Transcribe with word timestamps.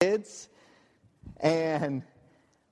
kids, 0.00 0.48
and 1.40 2.02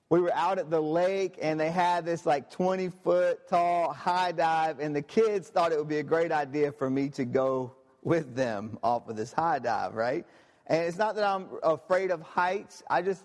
we 0.09 0.19
were 0.19 0.33
out 0.33 0.57
at 0.57 0.71
the 0.71 0.81
lake, 0.81 1.37
and 1.39 1.59
they 1.59 1.69
had 1.69 2.03
this 2.03 2.25
like 2.25 2.49
20 2.49 2.89
foot 2.89 3.47
tall 3.47 3.93
high 3.93 4.31
dive, 4.31 4.79
and 4.79 4.95
the 4.95 5.01
kids 5.03 5.49
thought 5.49 5.71
it 5.71 5.77
would 5.77 5.87
be 5.87 5.99
a 5.99 6.03
great 6.03 6.31
idea 6.31 6.71
for 6.71 6.89
me 6.89 7.07
to 7.09 7.25
go 7.25 7.71
with 8.01 8.35
them 8.35 8.79
off 8.81 9.07
of 9.07 9.15
this 9.15 9.31
high 9.31 9.59
dive, 9.59 9.93
right? 9.93 10.25
And 10.65 10.83
it's 10.83 10.97
not 10.97 11.13
that 11.15 11.23
I'm 11.23 11.45
afraid 11.61 12.09
of 12.09 12.19
heights, 12.23 12.81
I 12.89 13.03
just 13.03 13.23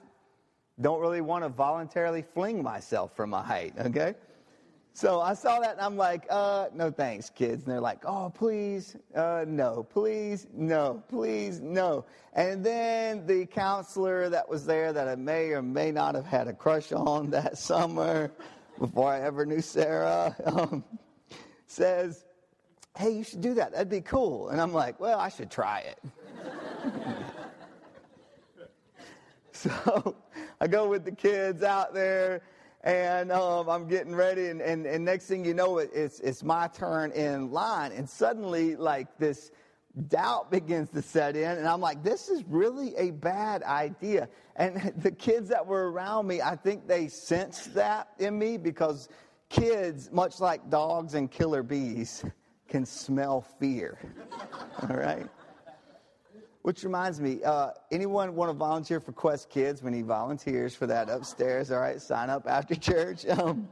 don't 0.82 1.00
really 1.00 1.22
want 1.22 1.42
to 1.44 1.48
voluntarily 1.48 2.20
fling 2.34 2.62
myself 2.62 3.16
from 3.16 3.32
a 3.32 3.40
height, 3.40 3.72
okay? 3.78 4.14
So 4.96 5.20
I 5.20 5.34
saw 5.34 5.58
that 5.58 5.72
and 5.72 5.80
I'm 5.80 5.96
like, 5.96 6.24
uh, 6.30 6.68
no 6.72 6.88
thanks, 6.88 7.28
kids. 7.28 7.64
And 7.64 7.72
they're 7.72 7.80
like, 7.80 8.04
oh, 8.06 8.30
please, 8.32 8.94
uh, 9.16 9.44
no, 9.44 9.82
please, 9.82 10.46
no, 10.54 11.02
please, 11.08 11.60
no. 11.60 12.04
And 12.32 12.64
then 12.64 13.26
the 13.26 13.44
counselor 13.46 14.28
that 14.28 14.48
was 14.48 14.64
there 14.64 14.92
that 14.92 15.08
I 15.08 15.16
may 15.16 15.48
or 15.48 15.62
may 15.62 15.90
not 15.90 16.14
have 16.14 16.26
had 16.26 16.46
a 16.46 16.52
crush 16.52 16.92
on 16.92 17.30
that 17.30 17.58
summer 17.70 18.30
before 18.78 19.12
I 19.12 19.22
ever 19.22 19.44
knew 19.44 19.60
Sarah 19.60 20.36
um, 20.44 20.84
says, 21.66 22.24
hey, 22.96 23.10
you 23.10 23.24
should 23.24 23.40
do 23.40 23.54
that. 23.54 23.72
That'd 23.72 23.90
be 23.90 24.00
cool. 24.00 24.50
And 24.50 24.60
I'm 24.60 24.72
like, 24.72 25.00
well, 25.00 25.18
I 25.18 25.28
should 25.28 25.50
try 25.50 25.80
it. 25.80 25.98
so 29.50 30.14
I 30.60 30.68
go 30.68 30.88
with 30.88 31.04
the 31.04 31.10
kids 31.10 31.64
out 31.64 31.94
there 31.94 32.42
and 32.84 33.32
um, 33.32 33.68
I'm 33.70 33.88
getting 33.88 34.14
ready, 34.14 34.48
and, 34.48 34.60
and, 34.60 34.86
and 34.86 35.04
next 35.04 35.26
thing 35.26 35.42
you 35.42 35.54
know, 35.54 35.78
it, 35.78 35.90
it's, 35.94 36.20
it's 36.20 36.42
my 36.42 36.68
turn 36.68 37.12
in 37.12 37.50
line. 37.50 37.92
And 37.92 38.08
suddenly, 38.08 38.76
like, 38.76 39.16
this 39.16 39.52
doubt 40.08 40.50
begins 40.50 40.90
to 40.90 41.00
set 41.00 41.34
in, 41.34 41.50
and 41.50 41.66
I'm 41.66 41.80
like, 41.80 42.02
this 42.02 42.28
is 42.28 42.44
really 42.46 42.94
a 42.96 43.10
bad 43.10 43.62
idea. 43.62 44.28
And 44.56 44.92
the 44.98 45.10
kids 45.10 45.48
that 45.48 45.66
were 45.66 45.90
around 45.90 46.26
me, 46.26 46.42
I 46.42 46.56
think 46.56 46.86
they 46.86 47.08
sensed 47.08 47.72
that 47.74 48.08
in 48.18 48.38
me 48.38 48.58
because 48.58 49.08
kids, 49.48 50.10
much 50.12 50.38
like 50.38 50.68
dogs 50.68 51.14
and 51.14 51.30
killer 51.30 51.62
bees, 51.62 52.22
can 52.68 52.84
smell 52.84 53.40
fear. 53.40 53.98
All 54.82 54.96
right? 54.96 55.26
Which 56.64 56.82
reminds 56.82 57.20
me, 57.20 57.42
uh, 57.44 57.72
anyone 57.90 58.34
want 58.34 58.48
to 58.48 58.54
volunteer 58.54 58.98
for 58.98 59.12
Quest 59.12 59.50
Kids? 59.50 59.82
We 59.82 59.90
need 59.90 60.06
volunteers 60.06 60.74
for 60.74 60.86
that 60.86 61.10
upstairs. 61.10 61.70
All 61.70 61.78
right, 61.78 62.00
sign 62.00 62.30
up 62.30 62.46
after 62.46 62.74
church. 62.74 63.26
Um, 63.38 63.68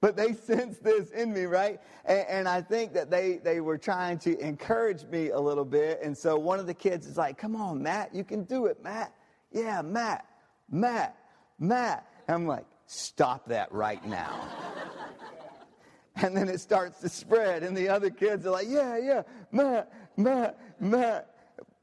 but 0.00 0.16
they 0.16 0.32
sensed 0.32 0.82
this 0.82 1.10
in 1.10 1.32
me, 1.32 1.44
right? 1.44 1.80
And, 2.04 2.26
and, 2.28 2.48
I 2.48 2.60
think 2.60 2.92
that 2.94 3.10
they, 3.10 3.38
they 3.42 3.60
were 3.60 3.78
trying 3.78 4.18
to 4.20 4.38
encourage 4.38 5.04
me 5.04 5.30
a 5.30 5.40
little 5.40 5.64
bit. 5.64 6.00
And 6.02 6.16
so 6.16 6.38
one 6.38 6.58
of 6.58 6.66
the 6.66 6.74
kids 6.74 7.06
is 7.06 7.16
like, 7.16 7.38
Come 7.38 7.56
on, 7.56 7.82
Matt, 7.82 8.14
you 8.14 8.24
can 8.24 8.44
do 8.44 8.66
it, 8.66 8.82
Matt. 8.82 9.14
Yeah, 9.50 9.80
Matt, 9.80 10.26
Matt, 10.70 11.16
Matt. 11.58 12.06
And 12.28 12.34
I'm 12.34 12.46
like, 12.46 12.66
Stop 12.86 13.48
that 13.48 13.72
right 13.72 14.04
now. 14.06 14.48
and 16.16 16.36
then 16.36 16.48
it 16.48 16.60
starts 16.60 17.00
to 17.00 17.08
spread, 17.08 17.62
and 17.62 17.74
the 17.76 17.88
other 17.88 18.10
kids 18.10 18.46
are 18.46 18.50
like, 18.50 18.68
Yeah, 18.68 18.98
yeah, 18.98 19.22
Matt, 19.50 19.92
Matt, 20.16 20.58
Matt 20.78 21.31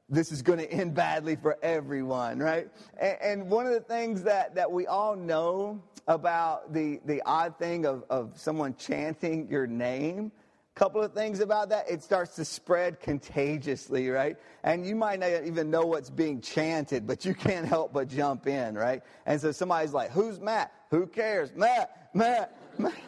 this 0.09 0.31
is 0.31 0.41
going 0.41 0.59
to 0.59 0.71
end 0.71 0.95
badly 0.95 1.35
for 1.35 1.57
everyone, 1.61 2.39
right? 2.39 2.67
And, 2.99 3.17
and, 3.21 3.49
one 3.49 3.67
of 3.67 3.73
the 3.73 3.79
things 3.79 4.23
that, 4.23 4.55
that 4.55 4.71
we 4.71 4.87
all 4.87 5.15
know 5.15 5.81
about 6.07 6.73
the, 6.73 6.99
the 7.05 7.21
odd 7.25 7.57
thing 7.59 7.85
of, 7.85 8.03
of 8.09 8.31
someone 8.35 8.75
chanting 8.75 9.47
your 9.49 9.67
name, 9.67 10.31
a 10.75 10.79
couple 10.79 11.01
of 11.01 11.13
things 11.13 11.39
about 11.39 11.69
that, 11.69 11.89
it 11.89 12.01
starts 12.01 12.35
to 12.35 12.45
spread 12.45 12.99
contagiously, 12.99 14.09
right? 14.09 14.37
And 14.63 14.85
you 14.85 14.95
might 14.95 15.19
not 15.19 15.45
even 15.45 15.69
know 15.69 15.85
what's 15.85 16.09
being 16.09 16.41
chanted, 16.41 17.05
but 17.05 17.23
you 17.25 17.35
can't 17.35 17.67
help 17.67 17.93
but 17.93 18.07
jump 18.07 18.47
in, 18.47 18.75
right? 18.75 19.03
And 19.27 19.39
so 19.39 19.51
somebody's 19.51 19.93
like, 19.93 20.09
Who's 20.11 20.39
Matt? 20.39 20.73
Who 20.89 21.05
cares? 21.05 21.51
Matt, 21.55 22.09
Matt, 22.13 22.57
Matt. 22.77 22.93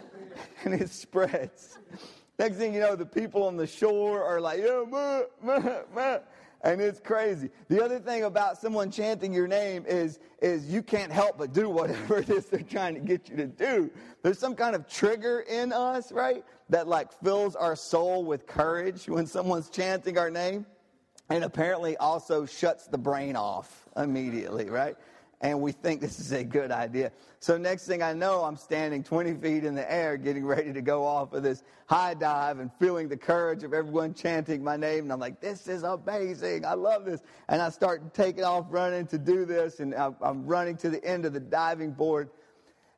And 0.63 0.73
it 0.73 0.89
spreads. 0.89 1.78
Next 2.39 2.56
thing 2.56 2.73
you 2.73 2.79
know, 2.79 2.95
the 2.95 3.06
people 3.06 3.44
on 3.44 3.57
the 3.57 3.68
shore 3.68 4.23
are 4.23 4.39
like, 4.39 4.59
Yeah, 4.59 4.83
Matt, 4.89 5.29
Matt, 5.44 5.94
Matt 5.94 6.28
and 6.63 6.79
it's 6.79 6.99
crazy. 6.99 7.49
The 7.69 7.83
other 7.83 7.99
thing 7.99 8.23
about 8.23 8.57
someone 8.59 8.91
chanting 8.91 9.33
your 9.33 9.47
name 9.47 9.85
is, 9.88 10.19
is 10.41 10.72
you 10.72 10.83
can't 10.83 11.11
help 11.11 11.38
but 11.38 11.53
do 11.53 11.69
whatever 11.69 12.17
it 12.19 12.29
is 12.29 12.45
they're 12.45 12.61
trying 12.61 12.94
to 12.94 12.99
get 12.99 13.29
you 13.29 13.35
to 13.38 13.47
do. 13.47 13.89
There's 14.22 14.38
some 14.38 14.55
kind 14.55 14.75
of 14.75 14.88
trigger 14.88 15.41
in 15.41 15.73
us, 15.73 16.11
right? 16.11 16.44
That 16.69 16.88
like 16.88 17.11
fills 17.23 17.55
our 17.55 17.75
soul 17.75 18.23
with 18.23 18.45
courage 18.45 19.09
when 19.09 19.25
someone's 19.25 19.69
chanting 19.69 20.17
our 20.17 20.29
name. 20.29 20.66
And 21.29 21.45
apparently 21.45 21.95
also 21.95 22.45
shuts 22.45 22.88
the 22.88 22.97
brain 22.97 23.38
off 23.38 23.88
immediately, 23.95 24.69
right? 24.69 24.97
And 25.41 25.59
we 25.59 25.72
think 25.72 26.02
this 26.02 26.19
is 26.19 26.31
a 26.31 26.44
good 26.44 26.72
idea. 26.72 27.12
So, 27.40 27.57
next 27.57 27.88
thing 27.88 28.03
I 28.03 28.13
know, 28.13 28.44
I'm 28.44 28.56
standing 28.56 29.03
20 29.03 29.34
feet 29.35 29.63
in 29.63 29.74
the 29.74 29.91
air, 29.91 30.16
getting 30.16 30.46
ready 30.46 30.72
to 30.72 30.81
go 30.81 31.03
off 31.03 31.34
of 31.34 31.41
this 31.41 31.63
high 31.88 32.13
dive 32.13 32.59
and 32.59 32.72
feeling 32.79 33.09
the 33.09 33.18
courage 33.18 33.63
of 33.63 33.74
everyone 33.74 34.13
chanting 34.13 34.63
my 34.63 34.78
name. 34.78 35.06
And 35.06 35.12
I'm 35.12 35.19
like, 35.19 35.41
this 35.41 35.68
is 35.68 35.81
amazing. 35.81 36.63
I 36.63 36.75
love 36.75 37.06
this. 37.06 37.22
And 37.50 37.62
I 37.62 37.69
start 37.69 38.13
taking 38.13 38.44
off 38.44 38.68
running 38.69 39.07
to 39.07 39.18
do 39.18 39.46
this, 39.46 39.80
and 39.80 39.96
I'm 39.96 40.46
running 40.46 40.78
to 40.78 40.90
the 40.90 41.03
end 41.03 41.25
of 41.25 41.34
the 41.34 41.40
diving 41.40 41.91
board. 41.91 42.30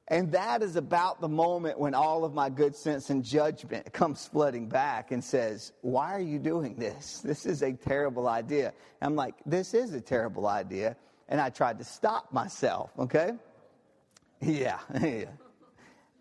And 0.09 0.29
that 0.33 0.61
is 0.61 0.75
about 0.75 1.21
the 1.21 1.29
moment 1.29 1.79
when 1.79 1.93
all 1.93 2.25
of 2.25 2.33
my 2.33 2.49
good 2.49 2.75
sense 2.75 3.09
and 3.09 3.23
judgment 3.23 3.93
comes 3.93 4.27
flooding 4.27 4.67
back 4.67 5.11
and 5.11 5.23
says, 5.23 5.71
Why 5.79 6.13
are 6.13 6.19
you 6.19 6.39
doing 6.39 6.75
this? 6.75 7.21
This 7.21 7.45
is 7.45 7.61
a 7.61 7.71
terrible 7.71 8.27
idea. 8.27 8.73
I'm 9.01 9.15
like, 9.15 9.35
This 9.45 9.73
is 9.73 9.93
a 9.93 10.01
terrible 10.01 10.45
idea 10.47 10.97
and 11.29 11.39
I 11.39 11.49
tried 11.49 11.77
to 11.79 11.83
stop 11.83 12.31
myself, 12.31 12.91
okay? 12.99 13.31
Yeah, 14.41 14.79
yeah. 15.01 15.25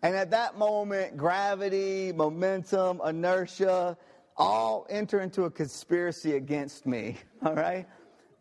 And 0.01 0.15
at 0.15 0.31
that 0.31 0.57
moment, 0.57 1.15
gravity, 1.15 2.11
momentum, 2.11 3.01
inertia 3.05 3.97
all 4.35 4.85
enter 4.89 5.21
into 5.21 5.43
a 5.43 5.51
conspiracy 5.51 6.35
against 6.35 6.85
me, 6.85 7.17
all 7.45 7.53
right? 7.53 7.87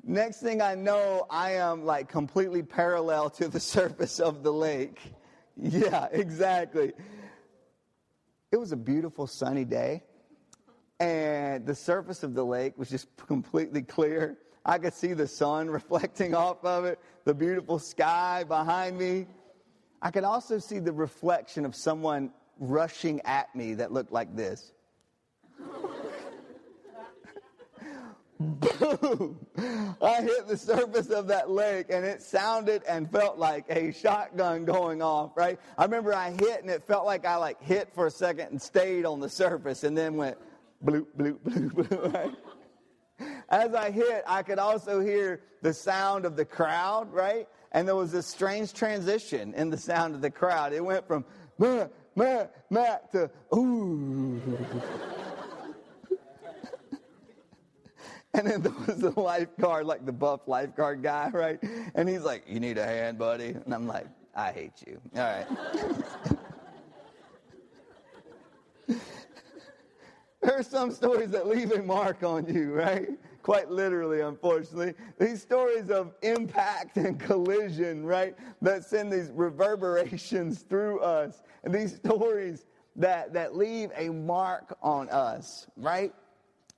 Next 0.04 0.40
thing 0.40 0.60
I 0.60 0.74
know, 0.74 1.26
I 1.30 1.52
am 1.52 1.84
like 1.84 2.08
completely 2.08 2.62
parallel 2.62 3.30
to 3.30 3.48
the 3.48 3.60
surface 3.76 4.18
of 4.18 4.42
the 4.42 4.52
lake. 4.52 5.00
Yeah, 5.56 6.08
exactly. 6.10 6.92
It 8.50 8.56
was 8.56 8.72
a 8.72 8.76
beautiful 8.76 9.26
sunny 9.26 9.64
day, 9.64 10.02
and 10.98 11.64
the 11.64 11.74
surface 11.74 12.22
of 12.22 12.34
the 12.34 12.44
lake 12.44 12.76
was 12.76 12.90
just 12.90 13.06
completely 13.28 13.82
clear. 13.82 14.38
I 14.64 14.78
could 14.78 14.94
see 14.94 15.12
the 15.12 15.26
sun 15.26 15.70
reflecting 15.80 16.34
off 16.34 16.64
of 16.64 16.84
it, 16.84 16.98
the 17.24 17.34
beautiful 17.34 17.78
sky 17.78 18.44
behind 18.46 18.98
me. 18.98 19.26
I 20.00 20.10
could 20.10 20.24
also 20.24 20.58
see 20.58 20.78
the 20.78 20.92
reflection 20.92 21.64
of 21.64 21.74
someone 21.74 22.30
rushing 22.58 23.20
at 23.22 23.54
me 23.54 23.74
that 23.74 23.92
looked 23.92 24.12
like 24.12 24.34
this. 24.36 24.72
Boom! 28.38 29.38
I 30.02 30.20
hit 30.22 30.48
the 30.48 30.56
surface 30.56 31.10
of 31.10 31.28
that 31.28 31.50
lake 31.50 31.86
and 31.90 32.04
it 32.04 32.22
sounded 32.22 32.82
and 32.88 33.08
felt 33.10 33.38
like 33.38 33.64
a 33.68 33.92
shotgun 33.92 34.64
going 34.64 35.00
off, 35.00 35.36
right? 35.36 35.60
I 35.78 35.84
remember 35.84 36.12
I 36.12 36.30
hit 36.32 36.60
and 36.62 36.70
it 36.70 36.82
felt 36.82 37.06
like 37.06 37.24
I 37.24 37.36
like 37.36 37.62
hit 37.62 37.92
for 37.94 38.06
a 38.06 38.10
second 38.10 38.48
and 38.48 38.60
stayed 38.60 39.04
on 39.04 39.20
the 39.20 39.28
surface 39.28 39.84
and 39.84 39.96
then 39.96 40.16
went 40.16 40.38
bloop, 40.84 41.06
bloop, 41.16 41.38
bloop, 41.38 41.70
bloop, 41.72 42.14
right? 42.14 42.34
As 43.52 43.74
I 43.74 43.90
hit, 43.90 44.24
I 44.26 44.42
could 44.42 44.58
also 44.58 44.98
hear 44.98 45.42
the 45.60 45.74
sound 45.74 46.24
of 46.24 46.36
the 46.36 46.44
crowd, 46.44 47.12
right? 47.12 47.46
And 47.72 47.86
there 47.86 47.94
was 47.94 48.10
this 48.10 48.26
strange 48.26 48.72
transition 48.72 49.52
in 49.52 49.68
the 49.68 49.76
sound 49.76 50.14
of 50.14 50.22
the 50.22 50.30
crowd. 50.30 50.72
It 50.72 50.82
went 50.82 51.06
from 51.06 51.26
meh, 51.58 51.88
meh, 52.16 52.46
meh 52.70 52.96
to 53.12 53.30
ooh. 53.54 54.40
and 58.32 58.46
then 58.46 58.62
there 58.62 58.72
was 58.86 58.96
the 59.00 59.12
lifeguard, 59.20 59.84
like 59.84 60.06
the 60.06 60.12
buff 60.12 60.48
lifeguard 60.48 61.02
guy, 61.02 61.28
right? 61.28 61.62
And 61.94 62.08
he's 62.08 62.22
like, 62.22 62.44
You 62.48 62.58
need 62.58 62.78
a 62.78 62.86
hand, 62.86 63.18
buddy? 63.18 63.48
And 63.48 63.74
I'm 63.74 63.86
like, 63.86 64.06
I 64.34 64.50
hate 64.50 64.82
you. 64.86 64.98
All 65.14 65.20
right. 65.20 65.46
there 70.40 70.54
are 70.58 70.62
some 70.62 70.90
stories 70.90 71.32
that 71.32 71.46
leave 71.46 71.70
a 71.72 71.82
mark 71.82 72.22
on 72.22 72.46
you, 72.46 72.72
right? 72.72 73.10
Quite 73.42 73.70
literally, 73.70 74.20
unfortunately. 74.20 74.94
These 75.18 75.42
stories 75.42 75.90
of 75.90 76.14
impact 76.22 76.96
and 76.96 77.18
collision, 77.18 78.06
right? 78.06 78.36
That 78.60 78.84
send 78.84 79.12
these 79.12 79.30
reverberations 79.34 80.60
through 80.62 81.00
us. 81.00 81.42
And 81.64 81.74
these 81.74 81.96
stories 81.96 82.66
that, 82.96 83.32
that 83.32 83.56
leave 83.56 83.90
a 83.96 84.10
mark 84.10 84.76
on 84.82 85.08
us, 85.08 85.66
right? 85.76 86.12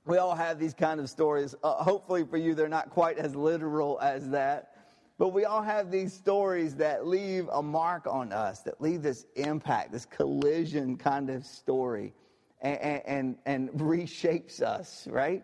We 0.05 0.17
all 0.17 0.35
have 0.35 0.59
these 0.59 0.73
kind 0.73 0.99
of 0.99 1.09
stories. 1.09 1.55
Uh, 1.63 1.83
hopefully, 1.83 2.25
for 2.25 2.37
you, 2.37 2.55
they're 2.55 2.67
not 2.67 2.89
quite 2.89 3.17
as 3.17 3.35
literal 3.35 3.99
as 4.01 4.29
that. 4.29 4.71
But 5.17 5.29
we 5.29 5.45
all 5.45 5.61
have 5.61 5.91
these 5.91 6.13
stories 6.13 6.75
that 6.75 7.07
leave 7.07 7.47
a 7.51 7.61
mark 7.61 8.05
on 8.05 8.33
us, 8.33 8.61
that 8.61 8.81
leave 8.81 9.01
this 9.01 9.25
impact, 9.35 9.91
this 9.91 10.05
collision 10.05 10.97
kind 10.97 11.29
of 11.29 11.45
story 11.45 12.13
and, 12.61 13.01
and, 13.05 13.37
and 13.45 13.69
reshapes 13.71 14.61
us, 14.61 15.07
right? 15.09 15.43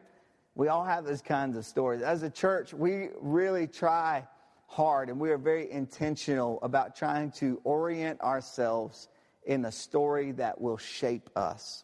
We 0.55 0.67
all 0.67 0.83
have 0.83 1.05
those 1.05 1.21
kinds 1.21 1.55
of 1.57 1.65
stories. 1.65 2.01
As 2.01 2.23
a 2.23 2.29
church, 2.29 2.73
we 2.73 3.09
really 3.19 3.67
try 3.67 4.27
hard 4.67 5.09
and 5.09 5.19
we 5.19 5.31
are 5.31 5.37
very 5.37 5.69
intentional 5.71 6.59
about 6.61 6.95
trying 6.95 7.31
to 7.31 7.59
orient 7.63 8.21
ourselves 8.21 9.09
in 9.45 9.65
a 9.65 9.71
story 9.71 10.31
that 10.33 10.59
will 10.59 10.77
shape 10.77 11.29
us. 11.35 11.83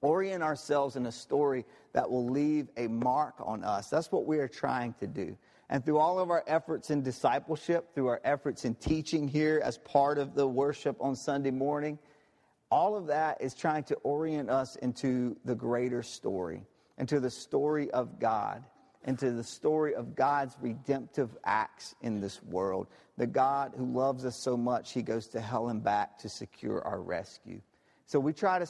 Orient 0.00 0.42
ourselves 0.42 0.96
in 0.96 1.06
a 1.06 1.12
story 1.12 1.64
that 1.92 2.10
will 2.10 2.28
leave 2.28 2.68
a 2.76 2.88
mark 2.88 3.34
on 3.38 3.64
us. 3.64 3.90
That's 3.90 4.10
what 4.10 4.26
we 4.26 4.38
are 4.38 4.48
trying 4.48 4.94
to 4.94 5.06
do. 5.06 5.36
And 5.68 5.84
through 5.84 5.98
all 5.98 6.18
of 6.18 6.30
our 6.30 6.42
efforts 6.46 6.90
in 6.90 7.02
discipleship, 7.02 7.94
through 7.94 8.08
our 8.08 8.20
efforts 8.24 8.64
in 8.64 8.74
teaching 8.74 9.28
here 9.28 9.60
as 9.62 9.78
part 9.78 10.18
of 10.18 10.34
the 10.34 10.46
worship 10.46 10.96
on 11.00 11.14
Sunday 11.14 11.52
morning, 11.52 11.98
all 12.70 12.96
of 12.96 13.06
that 13.06 13.40
is 13.40 13.54
trying 13.54 13.84
to 13.84 13.94
orient 13.96 14.50
us 14.50 14.76
into 14.76 15.36
the 15.44 15.54
greater 15.54 16.02
story, 16.02 16.62
into 17.00 17.18
the 17.18 17.30
story 17.30 17.90
of 17.90 18.20
God, 18.20 18.62
into 19.04 19.32
the 19.32 19.42
story 19.42 19.94
of 19.94 20.14
God's 20.14 20.54
redemptive 20.60 21.30
acts 21.42 21.94
in 22.02 22.20
this 22.20 22.40
world. 22.42 22.88
The 23.16 23.26
God 23.26 23.72
who 23.76 23.86
loves 23.86 24.26
us 24.26 24.36
so 24.36 24.54
much, 24.56 24.92
he 24.92 25.00
goes 25.00 25.28
to 25.28 25.40
hell 25.40 25.68
and 25.68 25.82
back 25.82 26.18
to 26.18 26.28
secure 26.28 26.82
our 26.82 27.00
rescue. 27.00 27.62
So 28.04 28.20
we 28.20 28.34
try 28.34 28.58
to, 28.58 28.66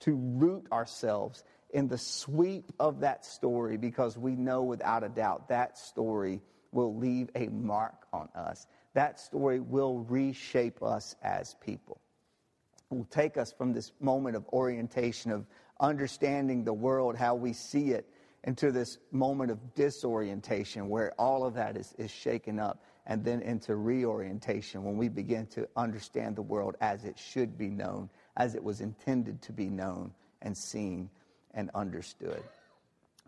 to 0.00 0.14
root 0.14 0.66
ourselves 0.70 1.42
in 1.70 1.88
the 1.88 1.96
sweep 1.96 2.70
of 2.78 3.00
that 3.00 3.24
story 3.24 3.78
because 3.78 4.18
we 4.18 4.36
know 4.36 4.62
without 4.62 5.02
a 5.02 5.08
doubt 5.08 5.48
that 5.48 5.78
story 5.78 6.42
will 6.72 6.96
leave 6.96 7.30
a 7.34 7.48
mark 7.48 8.06
on 8.12 8.28
us. 8.34 8.66
That 8.92 9.18
story 9.18 9.58
will 9.58 10.00
reshape 10.00 10.82
us 10.82 11.16
as 11.22 11.54
people. 11.64 11.98
It 12.90 12.94
will 12.94 13.04
take 13.04 13.38
us 13.38 13.52
from 13.52 13.72
this 13.72 13.92
moment 14.00 14.36
of 14.36 14.44
orientation, 14.52 15.30
of 15.30 15.46
understanding 15.80 16.64
the 16.64 16.72
world, 16.72 17.16
how 17.16 17.34
we 17.34 17.52
see 17.52 17.90
it, 17.90 18.08
into 18.44 18.72
this 18.72 18.98
moment 19.12 19.50
of 19.50 19.74
disorientation 19.74 20.88
where 20.88 21.12
all 21.18 21.44
of 21.44 21.54
that 21.54 21.76
is, 21.76 21.94
is 21.98 22.10
shaken 22.10 22.58
up, 22.58 22.82
and 23.06 23.24
then 23.24 23.42
into 23.42 23.74
reorientation 23.74 24.84
when 24.84 24.96
we 24.96 25.08
begin 25.08 25.46
to 25.46 25.68
understand 25.76 26.36
the 26.36 26.42
world 26.42 26.76
as 26.80 27.04
it 27.04 27.18
should 27.18 27.58
be 27.58 27.68
known, 27.68 28.08
as 28.36 28.54
it 28.54 28.62
was 28.62 28.80
intended 28.80 29.42
to 29.42 29.52
be 29.52 29.68
known 29.68 30.12
and 30.42 30.56
seen 30.56 31.10
and 31.54 31.70
understood. 31.74 32.42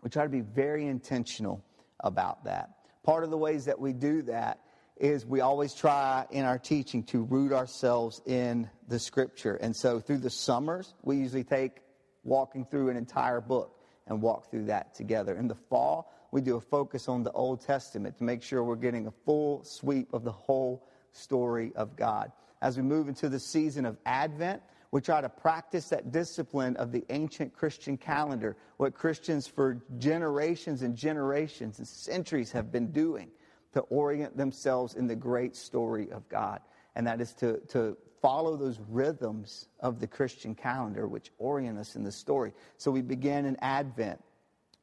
We 0.01 0.09
try 0.09 0.23
to 0.23 0.29
be 0.29 0.41
very 0.41 0.87
intentional 0.87 1.63
about 1.99 2.45
that. 2.45 2.77
Part 3.03 3.23
of 3.23 3.29
the 3.29 3.37
ways 3.37 3.65
that 3.65 3.79
we 3.79 3.93
do 3.93 4.21
that 4.23 4.59
is 4.97 5.25
we 5.25 5.41
always 5.41 5.73
try 5.73 6.25
in 6.31 6.45
our 6.45 6.59
teaching 6.59 7.03
to 7.03 7.23
root 7.23 7.51
ourselves 7.51 8.21
in 8.25 8.69
the 8.87 8.99
scripture. 8.99 9.55
And 9.55 9.75
so 9.75 9.99
through 9.99 10.19
the 10.19 10.29
summers, 10.29 10.93
we 11.03 11.17
usually 11.17 11.43
take 11.43 11.81
walking 12.23 12.65
through 12.65 12.89
an 12.89 12.97
entire 12.97 13.41
book 13.41 13.79
and 14.07 14.21
walk 14.21 14.49
through 14.49 14.65
that 14.65 14.93
together. 14.93 15.35
In 15.35 15.47
the 15.47 15.55
fall, 15.55 16.13
we 16.31 16.41
do 16.41 16.55
a 16.55 16.61
focus 16.61 17.07
on 17.07 17.23
the 17.23 17.31
Old 17.31 17.61
Testament 17.61 18.17
to 18.17 18.23
make 18.23 18.41
sure 18.41 18.63
we're 18.63 18.75
getting 18.75 19.07
a 19.07 19.11
full 19.11 19.63
sweep 19.63 20.13
of 20.13 20.23
the 20.23 20.31
whole 20.31 20.87
story 21.11 21.71
of 21.75 21.95
God. 21.95 22.31
As 22.61 22.77
we 22.77 22.83
move 22.83 23.07
into 23.07 23.29
the 23.29 23.39
season 23.39 23.85
of 23.85 23.97
Advent, 24.05 24.61
we 24.91 25.01
try 25.01 25.21
to 25.21 25.29
practice 25.29 25.89
that 25.89 26.11
discipline 26.11 26.75
of 26.77 26.91
the 26.91 27.03
ancient 27.09 27.53
Christian 27.53 27.97
calendar, 27.97 28.55
what 28.77 28.93
Christians 28.93 29.47
for 29.47 29.81
generations 29.97 30.81
and 30.83 30.95
generations 30.95 31.79
and 31.79 31.87
centuries 31.87 32.51
have 32.51 32.71
been 32.71 32.91
doing 32.91 33.29
to 33.73 33.81
orient 33.81 34.37
themselves 34.37 34.93
in 34.95 35.07
the 35.07 35.15
great 35.15 35.55
story 35.55 36.11
of 36.11 36.27
God. 36.29 36.61
And 36.95 37.07
that 37.07 37.21
is 37.21 37.33
to, 37.35 37.59
to 37.69 37.97
follow 38.23 38.55
those 38.55 38.79
rhythms 38.87 39.67
of 39.81 39.99
the 39.99 40.07
Christian 40.07 40.55
calendar, 40.55 41.09
which 41.09 41.29
orient 41.39 41.77
us 41.77 41.97
in 41.97 42.03
the 42.03 42.11
story. 42.11 42.53
So 42.77 42.89
we 42.89 43.01
begin 43.01 43.45
in 43.45 43.57
Advent. 43.61 44.23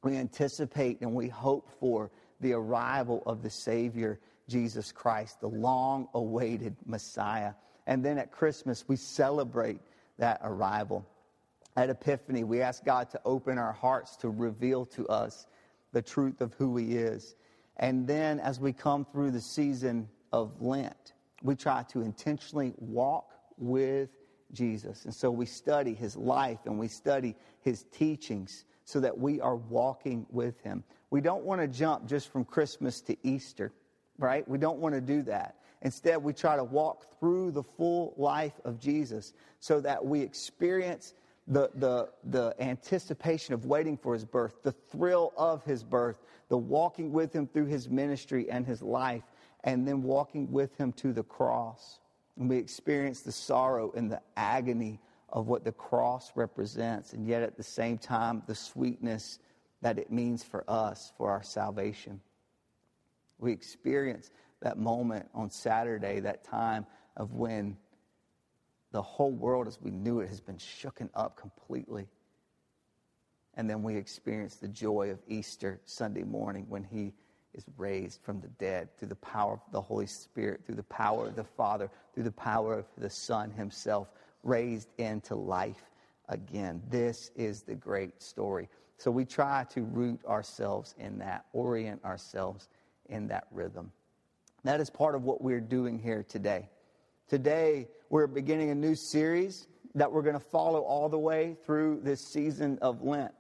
We 0.05 0.19
anticipate 0.19 1.01
and 1.01 1.15
we 1.15 1.29
hope 1.29 1.71
for 1.81 2.11
the 2.41 2.53
arrival 2.53 3.23
of 3.25 3.43
the 3.43 3.49
Savior, 3.49 4.21
Jesus 4.47 4.93
Christ, 4.93 5.41
the 5.41 5.49
long 5.49 6.09
awaited 6.13 6.77
Messiah. 6.85 7.55
And 7.87 8.05
then 8.05 8.19
at 8.19 8.31
Christmas, 8.31 8.85
we 8.87 8.97
celebrate 8.97 9.81
that 10.19 10.41
arrival. 10.45 11.07
At 11.77 11.89
Epiphany, 11.89 12.45
we 12.45 12.61
ask 12.61 12.85
God 12.85 13.09
to 13.11 13.21
open 13.25 13.57
our 13.57 13.73
hearts 13.73 14.17
to 14.17 14.29
reveal 14.29 14.85
to 14.87 15.09
us 15.09 15.47
the 15.93 16.03
truth 16.03 16.43
of 16.43 16.53
who 16.55 16.77
He 16.77 16.99
is. 16.99 17.35
And 17.79 18.07
then 18.07 18.39
as 18.39 18.61
we 18.61 18.75
come 18.75 19.07
through 19.07 19.31
the 19.31 19.41
season 19.41 20.11
of 20.31 20.61
Lent, 20.61 21.15
we 21.43 21.55
try 21.55 21.83
to 21.91 22.03
intentionally 22.03 22.75
walk 22.79 23.33
with 23.57 24.11
Jesus. 24.53 25.05
And 25.05 25.15
so 25.15 25.31
we 25.31 25.47
study 25.47 25.95
His 25.95 26.17
life 26.17 26.59
and 26.67 26.79
we 26.79 26.89
study 26.89 27.37
His 27.63 27.85
teachings 27.93 28.65
so 28.85 29.01
that 29.01 29.17
we 29.17 29.41
are 29.41 29.57
walking 29.57 30.27
with 30.31 30.61
Him. 30.61 30.85
We 31.11 31.21
don't 31.21 31.45
want 31.45 31.61
to 31.61 31.69
jump 31.69 32.07
just 32.07 32.33
from 32.33 32.45
Christmas 32.45 33.01
to 33.03 33.17
Easter, 33.23 33.73
right? 34.19 34.47
We 34.49 34.59
don't 34.59 34.79
want 34.79 34.95
to 34.95 35.01
do 35.01 35.23
that. 35.23 35.57
Instead, 35.83 36.23
we 36.23 36.33
try 36.33 36.57
to 36.57 36.65
walk 36.65 37.19
through 37.19 37.53
the 37.53 37.63
full 37.63 38.15
life 38.17 38.61
of 38.65 38.79
Jesus 38.79 39.33
so 39.61 39.81
that 39.81 40.05
we 40.05 40.21
experience 40.21 41.15
the, 41.47 41.71
the, 41.75 42.11
the 42.25 42.55
anticipation 42.61 43.55
of 43.55 43.65
waiting 43.65 43.97
for 43.97 44.13
his 44.15 44.25
birth, 44.25 44.63
the 44.63 44.73
thrill 44.73 45.33
of 45.37 45.65
his 45.65 45.83
birth, 45.83 46.17
the 46.49 46.57
walking 46.59 47.13
with 47.13 47.33
him 47.33 47.47
through 47.47 47.67
his 47.67 47.89
ministry 47.89 48.49
and 48.51 48.67
his 48.67 48.83
life, 48.83 49.23
and 49.65 49.87
then 49.87 50.03
walking 50.03 50.51
with 50.51 50.77
him 50.77 50.93
to 50.95 51.13
the 51.13 51.23
cross. 51.23 51.99
And 52.39 52.49
we 52.49 52.57
experience 52.57 53.21
the 53.21 53.33
sorrow 53.33 53.93
and 53.95 54.11
the 54.11 54.23
agony 54.37 55.01
of 55.29 55.47
what 55.47 55.65
the 55.65 55.73
cross 55.73 56.33
represents, 56.35 57.13
and 57.13 57.27
yet 57.27 57.43
at 57.43 57.57
the 57.57 57.63
same 57.63 57.99
time, 57.99 58.43
the 58.47 58.55
sweetness 58.55 59.39
that 59.83 59.99
it 59.99 60.11
means 60.11 60.43
for 60.43 60.65
us, 60.69 61.13
for 61.17 61.31
our 61.31 61.43
salvation. 61.43 62.21
We 63.39 63.53
experience 63.53 64.31
that 64.61 64.79
moment 64.79 65.29
on 65.35 65.51
Saturday, 65.51 66.21
that 66.21 66.45
time 66.45 66.87
of 67.17 67.33
when 67.33 67.77
the 68.93 69.03
whole 69.03 69.31
world 69.31 69.69
as 69.69 69.81
we 69.81 69.91
knew 69.91 70.21
it 70.21 70.29
has 70.29 70.41
been 70.41 70.57
shooken 70.57 71.09
up 71.15 71.37
completely. 71.37 72.09
And 73.55 73.69
then 73.69 73.83
we 73.83 73.97
experience 73.97 74.57
the 74.57 74.69
joy 74.69 75.11
of 75.11 75.19
Easter 75.29 75.81
Sunday 75.85 76.25
morning 76.25 76.67
when 76.69 76.85
he 76.85 77.13
is 77.55 77.65
raised 77.77 78.21
from 78.23 78.41
the 78.41 78.49
dead 78.49 78.89
through 78.99 79.09
the 79.09 79.17
power 79.17 79.55
of 79.55 79.73
the 79.73 79.81
Holy 79.81 80.07
Spirit, 80.07 80.61
through 80.65 80.77
the 80.77 80.83
power 80.85 81.27
of 81.27 81.37
the 81.37 81.45
Father, 81.45 81.91
through 82.15 82.25
the 82.25 82.33
power 82.33 82.79
of 82.79 82.87
the 82.97 83.11
Son 83.11 83.51
himself, 83.51 84.09
raised 84.43 84.89
into 84.99 85.35
life 85.35 85.91
again. 86.29 86.83
This 86.89 87.31
is 87.35 87.63
the 87.63 87.75
great 87.75 88.23
story. 88.23 88.69
So 88.99 89.11
we 89.11 89.25
try 89.25 89.67
to 89.71 89.83
root 89.83 90.21
ourselves 90.27 90.95
in 90.99 91.19
that, 91.19 91.47
orient 91.53 92.05
ourselves 92.05 92.69
in 93.09 93.29
that 93.29 93.47
rhythm. 93.51 93.91
That 94.65 94.81
is 94.81 94.91
part 94.91 95.15
of 95.15 95.25
what 95.25 95.43
we're 95.43 95.61
doing 95.61 95.99
here 95.99 96.23
today. 96.29 96.69
Today, 97.29 97.89
we're 98.11 98.27
beginning 98.27 98.71
a 98.71 98.75
new 98.75 98.95
series 98.95 99.67
that 99.95 100.13
we're 100.13 100.23
going 100.23 100.39
to 100.39 100.45
follow 100.45 100.81
all 100.81 101.09
the 101.09 101.19
way 101.19 101.57
through 101.65 102.01
this 102.03 102.21
season 102.33 102.79
of 102.83 103.03
Lent. 103.03 103.33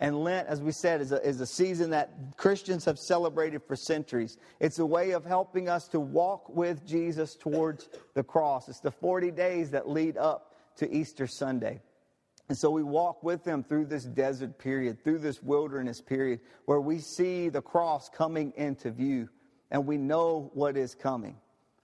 And 0.00 0.22
Lent, 0.22 0.46
as 0.46 0.62
we 0.62 0.70
said, 0.70 1.00
is 1.00 1.10
a, 1.10 1.26
is 1.26 1.40
a 1.40 1.46
season 1.46 1.90
that 1.90 2.36
Christians 2.36 2.84
have 2.84 2.98
celebrated 2.98 3.62
for 3.66 3.74
centuries. 3.74 4.36
It's 4.60 4.78
a 4.78 4.86
way 4.86 5.10
of 5.10 5.24
helping 5.24 5.68
us 5.68 5.88
to 5.88 5.98
walk 5.98 6.48
with 6.48 6.86
Jesus 6.86 7.34
towards 7.34 7.88
the 8.14 8.22
cross. 8.22 8.68
It's 8.68 8.80
the 8.80 8.92
40 8.92 9.32
days 9.32 9.72
that 9.72 9.88
lead 9.88 10.16
up 10.16 10.54
to 10.76 10.92
Easter 10.92 11.26
Sunday. 11.26 11.80
And 12.48 12.56
so 12.56 12.70
we 12.70 12.82
walk 12.82 13.22
with 13.24 13.42
them 13.42 13.64
through 13.64 13.86
this 13.86 14.04
desert 14.04 14.56
period, 14.58 15.02
through 15.02 15.18
this 15.18 15.42
wilderness 15.42 16.00
period, 16.00 16.40
where 16.64 16.80
we 16.80 17.00
see 17.00 17.48
the 17.48 17.60
cross 17.60 18.08
coming 18.08 18.52
into 18.56 18.90
view 18.90 19.28
and 19.70 19.86
we 19.86 19.98
know 19.98 20.50
what 20.54 20.76
is 20.76 20.94
coming. 20.94 21.36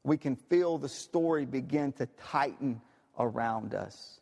We 0.05 0.17
can 0.17 0.37
feel 0.37 0.79
the 0.79 0.89
story 0.89 1.45
begin 1.45 1.93
to 1.95 2.07
tighten 2.07 2.81
around 3.19 3.75
us. 3.75 4.21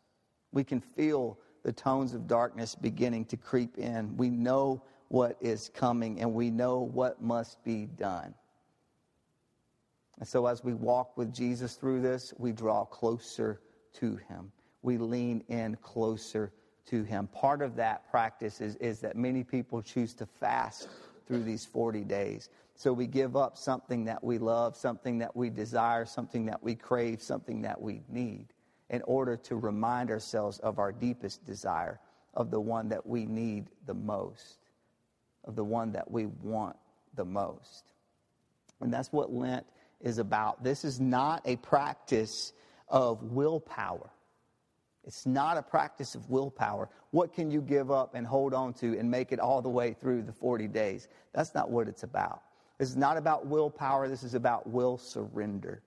We 0.52 0.64
can 0.64 0.80
feel 0.80 1.38
the 1.62 1.73
tones 1.73 2.14
of 2.14 2.26
darkness 2.26 2.75
beginning 2.75 3.25
to 3.26 3.37
creep 3.37 3.78
in. 3.78 4.16
We 4.16 4.31
know 4.31 4.83
what 5.09 5.37
is 5.40 5.71
coming 5.75 6.21
and 6.21 6.35
we 6.35 6.50
know 6.50 6.78
what 6.78 7.23
must 7.23 7.62
be 7.64 7.87
done. 7.87 8.35
And 10.19 10.28
so, 10.28 10.47
as 10.47 10.62
we 10.62 10.75
walk 10.75 11.16
with 11.16 11.35
Jesus 11.35 11.75
through 11.75 12.00
this, 12.00 12.33
we 12.38 12.52
draw 12.52 12.85
closer 12.85 13.61
to 13.95 14.16
Him. 14.28 14.52
We 14.83 14.99
lean 14.99 15.42
in 15.49 15.76
closer 15.83 16.52
to 16.87 17.02
Him. 17.02 17.28
Part 17.28 17.62
of 17.62 17.76
that 17.76 18.09
practice 18.11 18.61
is, 18.61 18.76
is 18.76 19.00
that 19.00 19.16
many 19.16 19.42
people 19.42 19.83
choose 19.83 20.14
to 20.14 20.26
fast 20.26 20.88
through 21.26 21.42
these 21.42 21.64
40 21.64 22.04
days. 22.04 22.50
So 22.75 22.92
we 22.92 23.07
give 23.07 23.37
up 23.37 23.57
something 23.57 24.04
that 24.04 24.23
we 24.23 24.38
love, 24.38 24.76
something 24.76 25.19
that 25.19 25.35
we 25.35 25.50
desire, 25.50 26.04
something 26.04 26.47
that 26.47 26.62
we 26.62 26.75
crave, 26.75 27.23
something 27.23 27.62
that 27.62 27.81
we 27.81 28.02
need 28.09 28.51
in 28.92 29.02
order 29.06 29.37
to 29.38 29.56
remind 29.56 30.11
ourselves 30.11 30.58
of 30.58 30.78
our 30.78 30.92
deepest 30.92 31.44
desire, 31.44 31.99
of 32.34 32.50
the 32.50 32.61
one 32.61 32.90
that 32.90 33.06
we 33.06 33.25
need 33.25 33.66
the 33.87 33.94
most, 33.94 34.58
of 35.44 35.56
the 35.56 35.64
one 35.64 35.92
that 35.92 36.11
we 36.11 36.26
want 36.26 36.76
the 37.14 37.25
most. 37.25 37.84
And 38.80 38.92
that's 38.92 39.12
what 39.12 39.32
Lent 39.32 39.66
is 40.00 40.18
about. 40.18 40.62
This 40.62 40.84
is 40.84 41.00
not 41.00 41.42
a 41.46 41.56
practice 41.56 42.52
of 42.88 43.22
willpower. 43.22 44.11
It's 45.04 45.26
not 45.26 45.56
a 45.56 45.62
practice 45.62 46.14
of 46.14 46.28
willpower. 46.28 46.88
What 47.11 47.32
can 47.32 47.50
you 47.50 47.61
give 47.61 47.90
up 47.90 48.14
and 48.14 48.26
hold 48.26 48.54
on 48.54 48.75
to 48.75 48.99
and 48.99 49.11
make 49.11 49.32
it 49.32 49.40
all 49.40 49.62
the 49.62 49.68
way 49.68 49.94
through 49.94 50.22
the 50.22 50.32
40 50.32 50.68
days? 50.68 51.08
That's 51.32 51.54
not 51.54 51.70
what 51.70 51.88
it's 51.88 52.02
about. 52.02 52.42
This 52.78 52.90
is 52.90 52.96
not 52.96 53.16
about 53.16 53.46
willpower. 53.46 54.08
This 54.08 54.22
is 54.22 54.34
about 54.34 54.68
will 54.68 54.99
surrender 54.99 55.82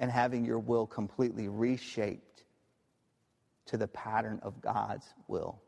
and 0.00 0.10
having 0.10 0.44
your 0.44 0.58
will 0.58 0.86
completely 0.86 1.48
reshaped 1.48 2.44
to 3.66 3.76
the 3.76 3.86
pattern 3.88 4.40
of 4.42 4.60
God's 4.60 5.06
will 5.28 5.62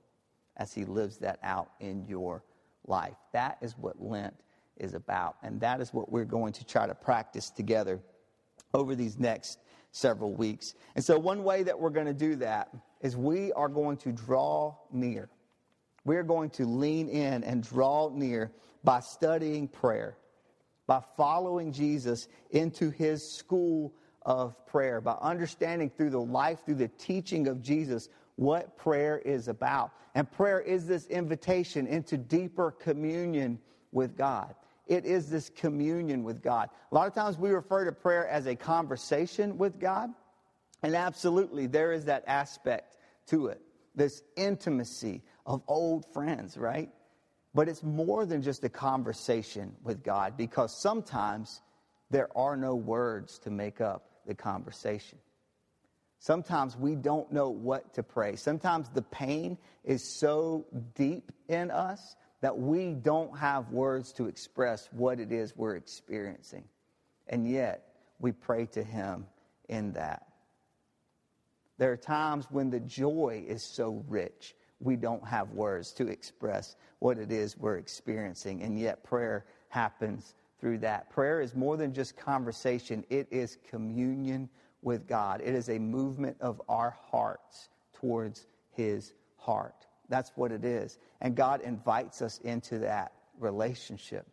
as 0.57 0.73
He 0.73 0.85
lives 0.85 1.19
that 1.19 1.39
out 1.45 1.71
in 1.79 2.05
your 2.07 2.43
life. 2.87 3.15
That 3.33 3.59
is 3.61 3.79
what 3.79 4.03
Lent 4.03 4.35
is 4.79 4.95
about. 4.95 5.37
And 5.43 5.61
that 5.61 5.81
is 5.81 5.95
what 5.95 6.11
we're 6.11 6.25
going 6.25 6.55
to 6.55 6.65
try 6.65 6.87
to 6.87 6.95
practice 6.95 7.51
together 7.51 8.01
over 8.75 8.95
these 8.95 9.19
next 9.19 9.59
several 9.93 10.33
weeks. 10.33 10.75
And 10.97 11.05
so, 11.05 11.19
one 11.19 11.45
way 11.45 11.63
that 11.63 11.79
we're 11.79 11.91
going 11.91 12.07
to 12.07 12.15
do 12.15 12.37
that 12.37 12.75
is 13.03 13.17
we 13.17 13.53
are 13.53 13.69
going 13.69 13.99
to 13.99 14.13
draw 14.13 14.75
near. 14.91 15.29
We're 16.05 16.25
going 16.25 16.51
to 16.51 16.65
lean 16.65 17.09
in 17.09 17.45
and 17.45 17.63
draw 17.63 18.11
near 18.13 18.51
by 18.83 19.01
studying 19.01 19.69
prayer, 19.69 20.17
by 20.87 21.01
following 21.17 21.71
Jesus 21.73 22.29
into 22.51 22.91
his 22.91 23.31
school 23.31 23.93
of 24.25 24.55
prayer, 24.67 25.01
by 25.01 25.17
understanding 25.21 25.91
through 25.91 26.11
the 26.11 26.21
life, 26.21 26.65
through 26.65 26.77
the 26.77 26.89
teaching 26.89 27.49
of 27.49 27.63
Jesus, 27.63 28.09
what 28.37 28.77
prayer 28.77 29.19
is 29.19 29.49
about. 29.49 29.93
And 30.15 30.31
prayer 30.31 30.61
is 30.61 30.87
this 30.87 31.07
invitation 31.07 31.87
into 31.87 32.17
deeper 32.17 32.71
communion 32.71 33.59
with 33.93 34.17
God 34.17 34.55
it 34.87 35.05
is 35.05 35.31
this 35.31 35.49
communion 35.49 36.23
with 36.23 36.43
God. 36.43 36.69
A 36.91 36.95
lot 36.95 37.07
of 37.07 37.15
times 37.15 37.39
we 37.39 37.51
refer 37.51 37.85
to 37.85 37.93
prayer 37.93 38.27
as 38.27 38.47
a 38.47 38.55
conversation 38.55 39.57
with 39.59 39.81
God, 39.81 40.11
and 40.83 40.95
absolutely 40.95 41.67
there 41.67 41.93
is 41.93 42.07
that 42.07 42.25
aspect 42.27 42.99
to 43.29 43.47
it 43.47 43.61
this 43.95 44.23
intimacy 44.37 45.23
of 45.45 45.63
old 45.69 46.07
friends, 46.15 46.57
right? 46.57 46.91
But 47.55 47.69
it's 47.69 47.83
more 47.83 48.25
than 48.25 48.41
just 48.41 48.65
a 48.65 48.71
conversation 48.71 49.75
with 49.83 50.03
God 50.03 50.35
because 50.39 50.75
sometimes 50.75 51.61
there 52.11 52.29
are 52.35 52.57
no 52.57 52.75
words 52.75 53.39
to 53.41 53.51
make 53.51 53.83
up 53.83 54.09
the 54.27 54.35
conversation. 54.35 55.19
Sometimes 56.19 56.77
we 56.77 56.95
don't 56.95 57.33
know 57.33 57.51
what 57.51 57.95
to 57.95 58.03
pray. 58.03 58.37
Sometimes 58.37 58.89
the 58.89 59.03
pain 59.03 59.59
is 59.85 60.05
so 60.05 60.65
deep 60.95 61.33
in 61.49 61.71
us 61.71 62.15
that 62.43 62.57
we 62.57 62.93
don't 62.93 63.37
have 63.37 63.71
words 63.71 64.13
to 64.13 64.27
express 64.27 64.89
what 64.93 65.19
it 65.19 65.33
is 65.33 65.57
we're 65.57 65.77
experiencing. 65.77 66.65
And 67.27 67.49
yet, 67.49 67.89
we 68.21 68.33
pray 68.33 68.67
to 68.67 68.83
Him 68.85 69.27
in 69.69 69.93
that. 69.95 70.27
There 71.79 71.91
are 71.91 71.97
times 71.97 72.47
when 72.51 72.71
the 72.71 72.81
joy 72.81 73.45
is 73.47 73.65
so 73.65 74.05
rich, 74.09 74.55
we 74.79 74.95
don't 74.95 75.27
have 75.27 75.51
words 75.51 75.93
to 75.95 76.07
express 76.09 76.77
what 76.99 77.19
it 77.19 77.33
is 77.33 77.57
we're 77.57 77.79
experiencing. 77.79 78.63
And 78.63 78.79
yet, 78.79 79.03
prayer 79.03 79.45
happens 79.71 80.35
through 80.63 80.79
that. 80.79 81.11
Prayer 81.11 81.41
is 81.41 81.57
more 81.57 81.77
than 81.77 81.93
just 81.93 82.17
conversation, 82.17 83.05
it 83.11 83.27
is 83.33 83.59
communion 83.69 84.49
with 84.81 85.09
God, 85.09 85.41
it 85.45 85.55
is 85.55 85.69
a 85.69 85.79
movement 85.79 86.37
of 86.41 86.63
our 86.69 86.97
hearts 87.11 87.69
towards 87.93 88.47
His 88.71 89.13
heart. 89.37 89.87
That's 90.09 90.31
what 90.37 90.53
it 90.53 90.65
is. 90.65 90.99
And 91.21 91.35
God 91.35 91.63
invites 91.63 92.23
us 92.23 92.39
into 92.45 92.79
that 92.79 93.13
relationship. 93.41 94.25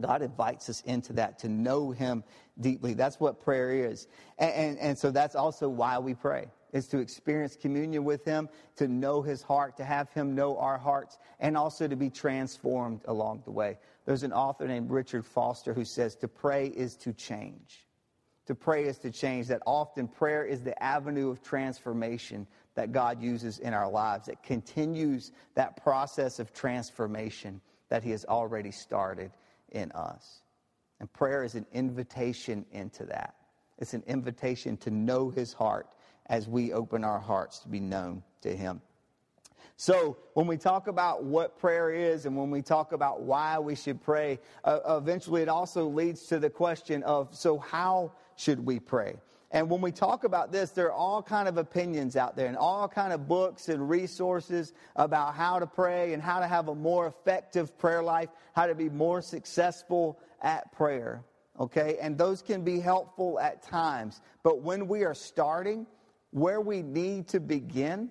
God 0.00 0.22
invites 0.22 0.70
us 0.70 0.80
into 0.86 1.12
that 1.14 1.38
to 1.40 1.48
know 1.50 1.90
Him 1.90 2.24
deeply. 2.58 2.94
That's 2.94 3.20
what 3.20 3.44
prayer 3.44 3.90
is. 3.90 4.08
And, 4.38 4.52
and, 4.52 4.78
and, 4.78 4.98
so 4.98 5.10
that's 5.10 5.34
also 5.34 5.68
why 5.68 5.98
we 5.98 6.14
pray, 6.14 6.46
is 6.72 6.86
to 6.88 6.98
experience 6.98 7.56
communion 7.56 8.04
with 8.04 8.24
Him, 8.24 8.48
to 8.76 8.88
know 8.88 9.22
His 9.22 9.42
heart, 9.42 9.76
to 9.78 9.84
have 9.84 10.10
Him 10.12 10.34
know 10.34 10.56
our 10.58 10.78
hearts, 10.78 11.18
and 11.38 11.56
also 11.56 11.88
to 11.88 11.96
be 11.96 12.10
transformed 12.10 13.00
along 13.06 13.42
the 13.44 13.50
way. 13.50 13.78
There's 14.04 14.22
an 14.22 14.32
author 14.32 14.66
named 14.66 14.90
Richard 14.90 15.26
Foster 15.26 15.74
who 15.74 15.84
says 15.84 16.16
to 16.16 16.28
pray 16.28 16.66
is 16.68 16.96
to 16.96 17.12
change. 17.12 17.86
To 18.46 18.54
pray 18.54 18.84
is 18.84 18.98
to 18.98 19.10
change, 19.10 19.46
that 19.48 19.62
often 19.66 20.08
prayer 20.08 20.44
is 20.44 20.62
the 20.62 20.80
avenue 20.82 21.30
of 21.30 21.42
transformation 21.42 22.46
that 22.74 22.92
God 22.92 23.22
uses 23.22 23.58
in 23.58 23.74
our 23.74 23.88
lives. 23.88 24.28
It 24.28 24.42
continues 24.42 25.32
that 25.54 25.82
process 25.82 26.38
of 26.38 26.52
transformation 26.52 27.60
that 27.90 28.02
He 28.02 28.10
has 28.10 28.24
already 28.24 28.70
started 28.70 29.30
in 29.70 29.92
us. 29.92 30.42
And 30.98 31.12
prayer 31.12 31.44
is 31.44 31.54
an 31.54 31.66
invitation 31.72 32.64
into 32.72 33.04
that. 33.06 33.34
It's 33.78 33.94
an 33.94 34.02
invitation 34.06 34.76
to 34.78 34.90
know 34.90 35.30
His 35.30 35.52
heart 35.52 35.94
as 36.30 36.48
we 36.48 36.72
open 36.72 37.04
our 37.04 37.18
hearts 37.18 37.58
to 37.58 37.68
be 37.68 37.80
known 37.80 38.22
to 38.40 38.56
Him. 38.56 38.80
So, 39.76 40.18
when 40.34 40.46
we 40.46 40.56
talk 40.56 40.88
about 40.88 41.24
what 41.24 41.58
prayer 41.58 41.90
is 41.90 42.26
and 42.26 42.36
when 42.36 42.50
we 42.50 42.62
talk 42.62 42.92
about 42.92 43.22
why 43.22 43.58
we 43.58 43.74
should 43.74 44.00
pray, 44.00 44.38
uh, 44.64 44.80
eventually 44.88 45.42
it 45.42 45.48
also 45.48 45.86
leads 45.86 46.26
to 46.26 46.38
the 46.38 46.50
question 46.50 47.02
of 47.02 47.34
so, 47.34 47.58
how 47.58 48.12
should 48.36 48.64
we 48.64 48.78
pray? 48.78 49.16
And 49.52 49.68
when 49.68 49.80
we 49.80 49.90
talk 49.90 50.24
about 50.24 50.52
this, 50.52 50.70
there 50.70 50.86
are 50.86 50.92
all 50.92 51.22
kind 51.22 51.48
of 51.48 51.56
opinions 51.56 52.14
out 52.14 52.36
there 52.36 52.46
and 52.46 52.56
all 52.56 52.86
kind 52.86 53.12
of 53.12 53.26
books 53.26 53.68
and 53.68 53.88
resources 53.88 54.72
about 54.94 55.34
how 55.34 55.58
to 55.58 55.66
pray 55.66 56.12
and 56.12 56.22
how 56.22 56.38
to 56.38 56.46
have 56.46 56.68
a 56.68 56.74
more 56.74 57.08
effective 57.08 57.76
prayer 57.76 58.02
life, 58.02 58.28
how 58.52 58.66
to 58.66 58.76
be 58.76 58.88
more 58.88 59.20
successful 59.20 60.20
at 60.40 60.70
prayer. 60.72 61.24
Okay? 61.58 61.96
And 62.00 62.16
those 62.16 62.42
can 62.42 62.62
be 62.62 62.78
helpful 62.78 63.40
at 63.40 63.62
times. 63.62 64.20
But 64.44 64.62
when 64.62 64.86
we 64.86 65.04
are 65.04 65.14
starting, 65.14 65.86
where 66.30 66.60
we 66.60 66.82
need 66.82 67.28
to 67.28 67.40
begin 67.40 68.10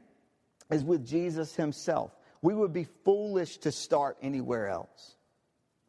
is 0.70 0.84
with 0.84 1.06
Jesus 1.06 1.56
himself. 1.56 2.16
We 2.42 2.54
would 2.54 2.74
be 2.74 2.88
foolish 3.04 3.58
to 3.60 3.72
start 3.72 4.18
anywhere 4.22 4.68
else. 4.70 5.16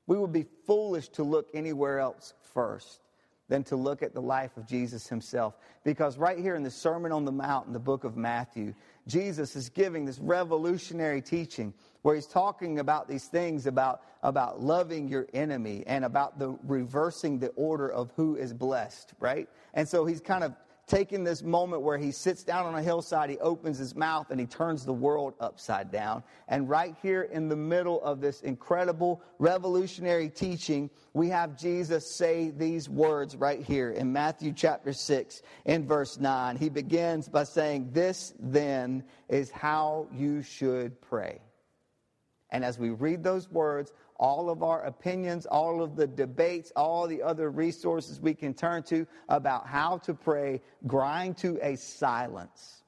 We 0.06 0.18
would 0.18 0.32
be 0.32 0.46
foolish 0.66 1.08
to 1.10 1.22
look 1.22 1.48
anywhere 1.54 2.00
else 2.00 2.34
first 2.54 3.00
than 3.48 3.64
to 3.64 3.76
look 3.76 4.02
at 4.02 4.14
the 4.14 4.22
life 4.22 4.56
of 4.56 4.66
Jesus 4.66 5.08
himself. 5.08 5.54
Because 5.84 6.16
right 6.16 6.38
here 6.38 6.54
in 6.54 6.62
the 6.62 6.70
Sermon 6.70 7.12
on 7.12 7.24
the 7.24 7.32
Mount 7.32 7.66
in 7.66 7.72
the 7.72 7.80
book 7.80 8.04
of 8.04 8.16
Matthew, 8.16 8.74
Jesus 9.06 9.56
is 9.56 9.68
giving 9.68 10.04
this 10.04 10.18
revolutionary 10.20 11.20
teaching 11.20 11.74
where 12.02 12.14
he's 12.14 12.26
talking 12.26 12.78
about 12.78 13.08
these 13.08 13.26
things 13.26 13.66
about, 13.66 14.02
about 14.22 14.62
loving 14.62 15.08
your 15.08 15.26
enemy 15.34 15.82
and 15.86 16.04
about 16.04 16.38
the 16.38 16.56
reversing 16.62 17.38
the 17.38 17.48
order 17.50 17.90
of 17.90 18.12
who 18.16 18.36
is 18.36 18.54
blessed, 18.54 19.12
right? 19.18 19.48
And 19.74 19.86
so 19.88 20.06
he's 20.06 20.20
kind 20.20 20.44
of 20.44 20.54
taking 20.90 21.22
this 21.22 21.42
moment 21.44 21.82
where 21.82 21.96
he 21.96 22.10
sits 22.10 22.42
down 22.42 22.66
on 22.66 22.74
a 22.74 22.82
hillside, 22.82 23.30
he 23.30 23.38
opens 23.38 23.78
his 23.78 23.94
mouth, 23.94 24.30
and 24.30 24.40
he 24.40 24.46
turns 24.46 24.84
the 24.84 24.92
world 24.92 25.34
upside 25.38 25.92
down. 25.92 26.22
And 26.48 26.68
right 26.68 26.96
here 27.00 27.22
in 27.22 27.48
the 27.48 27.56
middle 27.56 28.02
of 28.02 28.20
this 28.20 28.40
incredible 28.40 29.22
revolutionary 29.38 30.28
teaching, 30.28 30.90
we 31.14 31.28
have 31.28 31.56
Jesus 31.56 32.10
say 32.10 32.50
these 32.50 32.88
words 32.88 33.36
right 33.36 33.62
here 33.62 33.92
in 33.92 34.12
Matthew 34.12 34.52
chapter 34.52 34.92
6, 34.92 35.42
in 35.64 35.86
verse 35.86 36.18
9. 36.18 36.56
He 36.56 36.68
begins 36.68 37.28
by 37.28 37.44
saying, 37.44 37.90
This 37.92 38.34
then 38.40 39.04
is 39.28 39.50
how 39.50 40.08
you 40.12 40.42
should 40.42 41.00
pray. 41.00 41.40
And 42.52 42.64
as 42.64 42.78
we 42.78 42.90
read 42.90 43.22
those 43.22 43.48
words, 43.50 43.92
all 44.16 44.50
of 44.50 44.62
our 44.62 44.82
opinions, 44.82 45.46
all 45.46 45.82
of 45.82 45.96
the 45.96 46.06
debates, 46.06 46.72
all 46.76 47.06
the 47.06 47.22
other 47.22 47.50
resources 47.50 48.20
we 48.20 48.34
can 48.34 48.54
turn 48.54 48.82
to 48.84 49.06
about 49.28 49.66
how 49.66 49.98
to 49.98 50.14
pray 50.14 50.60
grind 50.86 51.38
to 51.38 51.58
a 51.62 51.76
silence. 51.76 52.82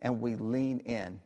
And 0.00 0.20
we 0.20 0.36
lean 0.36 0.80
in, 0.80 1.20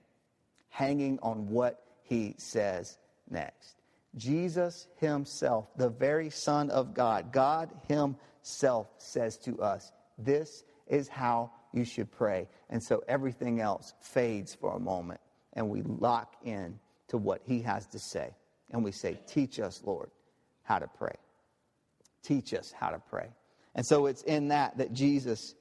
hanging 0.69 1.19
on 1.23 1.49
what 1.49 1.83
he 2.03 2.35
says 2.39 2.99
next. 3.29 3.77
Jesus 4.17 4.87
himself, 4.97 5.67
the 5.77 5.89
very 5.89 6.31
Son 6.31 6.71
of 6.71 6.93
God, 6.93 7.33
God 7.33 7.71
himself 7.89 8.89
says 8.99 9.39
to 9.39 9.61
us, 9.63 9.93
This 10.19 10.65
is 10.87 11.09
how 11.09 11.51
you 11.73 11.85
should 11.85 12.13
pray. 12.13 12.49
And 12.69 12.83
so 12.83 13.03
everything 13.09 13.61
else 13.61 13.95
fades 14.01 14.55
for 14.55 14.77
a 14.77 14.81
moment 14.81 15.21
and 15.55 15.69
we 15.69 15.83
lock 15.83 16.37
in 16.45 16.79
to 17.13 17.19
what 17.19 17.43
he 17.45 17.61
has 17.61 17.87
to 17.87 17.99
say. 17.99 18.35
And 18.71 18.83
we 18.83 18.91
say, 18.91 19.21
Teach 19.29 19.61
us, 19.61 19.83
Lord, 19.85 20.11
how 20.63 20.79
to 20.79 20.89
pray. 20.89 21.15
Teach 22.23 22.55
us 22.55 22.73
how 22.73 22.89
to 22.89 22.99
pray. 22.99 23.29
And 23.75 23.87
so 23.87 24.07
it's 24.07 24.23
in 24.23 24.49
that 24.49 24.79
that 24.79 24.95
Jesus 24.95 25.55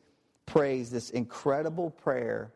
prays 0.46 0.90
this 0.90 1.10
incredible 1.10 1.92
prayer 1.92 2.54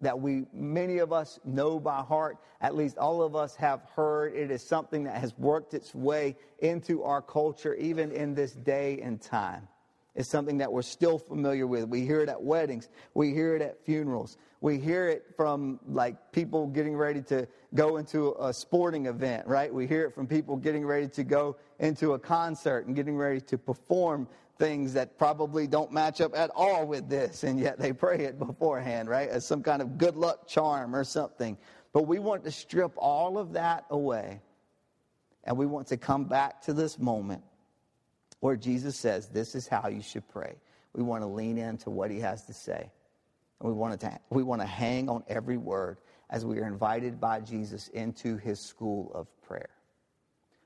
that 0.00 0.18
we 0.20 0.46
many 0.52 0.98
of 0.98 1.12
us 1.12 1.40
know 1.44 1.80
by 1.80 2.02
heart. 2.02 2.38
At 2.60 2.76
least 2.76 2.98
all 2.98 3.20
of 3.20 3.34
us 3.34 3.56
have 3.56 3.82
heard. 3.96 4.34
It 4.34 4.52
is 4.52 4.62
something 4.62 5.04
that 5.04 5.16
has 5.16 5.36
worked 5.36 5.74
its 5.74 5.92
way 5.92 6.36
into 6.60 7.02
our 7.02 7.20
culture 7.20 7.74
even 7.74 8.12
in 8.12 8.34
this 8.34 8.52
day 8.52 9.00
and 9.02 9.20
time. 9.20 9.66
It's 10.14 10.28
something 10.28 10.58
that 10.58 10.72
we're 10.72 10.82
still 10.82 11.18
familiar 11.18 11.66
with. 11.66 11.88
We 11.88 12.02
hear 12.02 12.20
it 12.20 12.28
at 12.28 12.42
weddings. 12.42 12.88
We 13.14 13.32
hear 13.32 13.56
it 13.56 13.62
at 13.62 13.84
funerals 13.84 14.38
we 14.60 14.78
hear 14.78 15.08
it 15.08 15.24
from 15.36 15.80
like 15.86 16.32
people 16.32 16.66
getting 16.66 16.94
ready 16.94 17.22
to 17.22 17.48
go 17.74 17.96
into 17.96 18.34
a 18.38 18.52
sporting 18.52 19.06
event, 19.06 19.46
right? 19.46 19.72
We 19.72 19.86
hear 19.86 20.04
it 20.04 20.14
from 20.14 20.26
people 20.26 20.56
getting 20.56 20.84
ready 20.84 21.08
to 21.08 21.24
go 21.24 21.56
into 21.78 22.12
a 22.12 22.18
concert 22.18 22.86
and 22.86 22.94
getting 22.94 23.16
ready 23.16 23.40
to 23.40 23.56
perform 23.56 24.28
things 24.58 24.92
that 24.92 25.16
probably 25.16 25.66
don't 25.66 25.90
match 25.90 26.20
up 26.20 26.36
at 26.36 26.50
all 26.54 26.86
with 26.86 27.08
this, 27.08 27.44
and 27.44 27.58
yet 27.58 27.78
they 27.78 27.92
pray 27.92 28.18
it 28.18 28.38
beforehand, 28.38 29.08
right? 29.08 29.30
As 29.30 29.46
some 29.46 29.62
kind 29.62 29.80
of 29.80 29.96
good 29.96 30.16
luck 30.16 30.46
charm 30.46 30.94
or 30.94 31.04
something. 31.04 31.56
But 31.94 32.02
we 32.02 32.18
want 32.18 32.44
to 32.44 32.50
strip 32.50 32.92
all 32.96 33.38
of 33.38 33.54
that 33.54 33.86
away, 33.88 34.42
and 35.44 35.56
we 35.56 35.64
want 35.64 35.86
to 35.88 35.96
come 35.96 36.24
back 36.24 36.60
to 36.62 36.74
this 36.74 36.98
moment 36.98 37.42
where 38.40 38.56
Jesus 38.56 38.96
says, 38.96 39.28
This 39.28 39.54
is 39.54 39.66
how 39.66 39.88
you 39.88 40.02
should 40.02 40.28
pray. 40.28 40.56
We 40.92 41.02
want 41.02 41.22
to 41.22 41.28
lean 41.28 41.56
into 41.56 41.88
what 41.88 42.10
he 42.10 42.20
has 42.20 42.44
to 42.44 42.52
say. 42.52 42.90
And 43.60 43.68
we 43.68 43.74
want 43.74 44.00
to, 44.00 44.18
we 44.30 44.42
want 44.42 44.60
to 44.62 44.66
hang 44.66 45.08
on 45.08 45.22
every 45.28 45.56
word 45.56 45.98
as 46.30 46.44
we 46.44 46.58
are 46.58 46.66
invited 46.66 47.20
by 47.20 47.40
Jesus 47.40 47.88
into 47.88 48.36
his 48.36 48.58
school 48.58 49.10
of 49.14 49.26
prayer. 49.42 49.70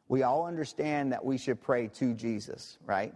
We 0.08 0.22
all 0.22 0.46
understand 0.46 1.12
that 1.12 1.24
we 1.24 1.38
should 1.38 1.60
pray 1.60 1.88
to 1.88 2.14
Jesus, 2.14 2.78
right? 2.84 3.14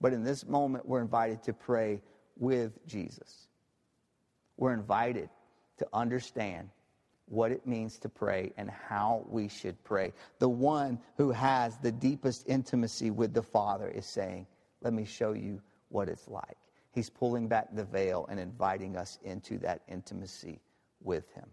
But 0.00 0.12
in 0.12 0.24
this 0.24 0.46
moment, 0.46 0.86
we're 0.86 1.00
invited 1.00 1.42
to 1.44 1.52
pray 1.52 2.02
with 2.36 2.84
Jesus. 2.86 3.46
We're 4.56 4.74
invited 4.74 5.30
to 5.78 5.86
understand 5.92 6.68
what 7.26 7.50
it 7.50 7.66
means 7.66 7.98
to 7.98 8.08
pray 8.08 8.52
and 8.56 8.70
how 8.70 9.24
we 9.28 9.48
should 9.48 9.82
pray. 9.84 10.12
The 10.38 10.48
one 10.48 10.98
who 11.16 11.30
has 11.30 11.76
the 11.78 11.92
deepest 11.92 12.48
intimacy 12.48 13.10
with 13.10 13.34
the 13.34 13.42
Father 13.42 13.88
is 13.88 14.06
saying, 14.06 14.46
Let 14.82 14.92
me 14.92 15.04
show 15.04 15.32
you 15.32 15.60
what 15.88 16.08
it's 16.08 16.28
like. 16.28 16.56
He's 16.96 17.10
pulling 17.10 17.46
back 17.46 17.68
the 17.74 17.84
veil 17.84 18.26
and 18.30 18.40
inviting 18.40 18.96
us 18.96 19.18
into 19.22 19.58
that 19.58 19.82
intimacy 19.86 20.62
with 21.02 21.30
Him. 21.34 21.44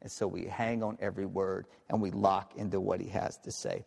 And 0.00 0.12
so 0.12 0.28
we 0.28 0.44
hang 0.44 0.84
on 0.84 0.96
every 1.00 1.26
word 1.26 1.66
and 1.90 2.00
we 2.00 2.12
lock 2.12 2.52
into 2.56 2.78
what 2.78 3.00
He 3.00 3.08
has 3.08 3.36
to 3.38 3.50
say. 3.50 3.84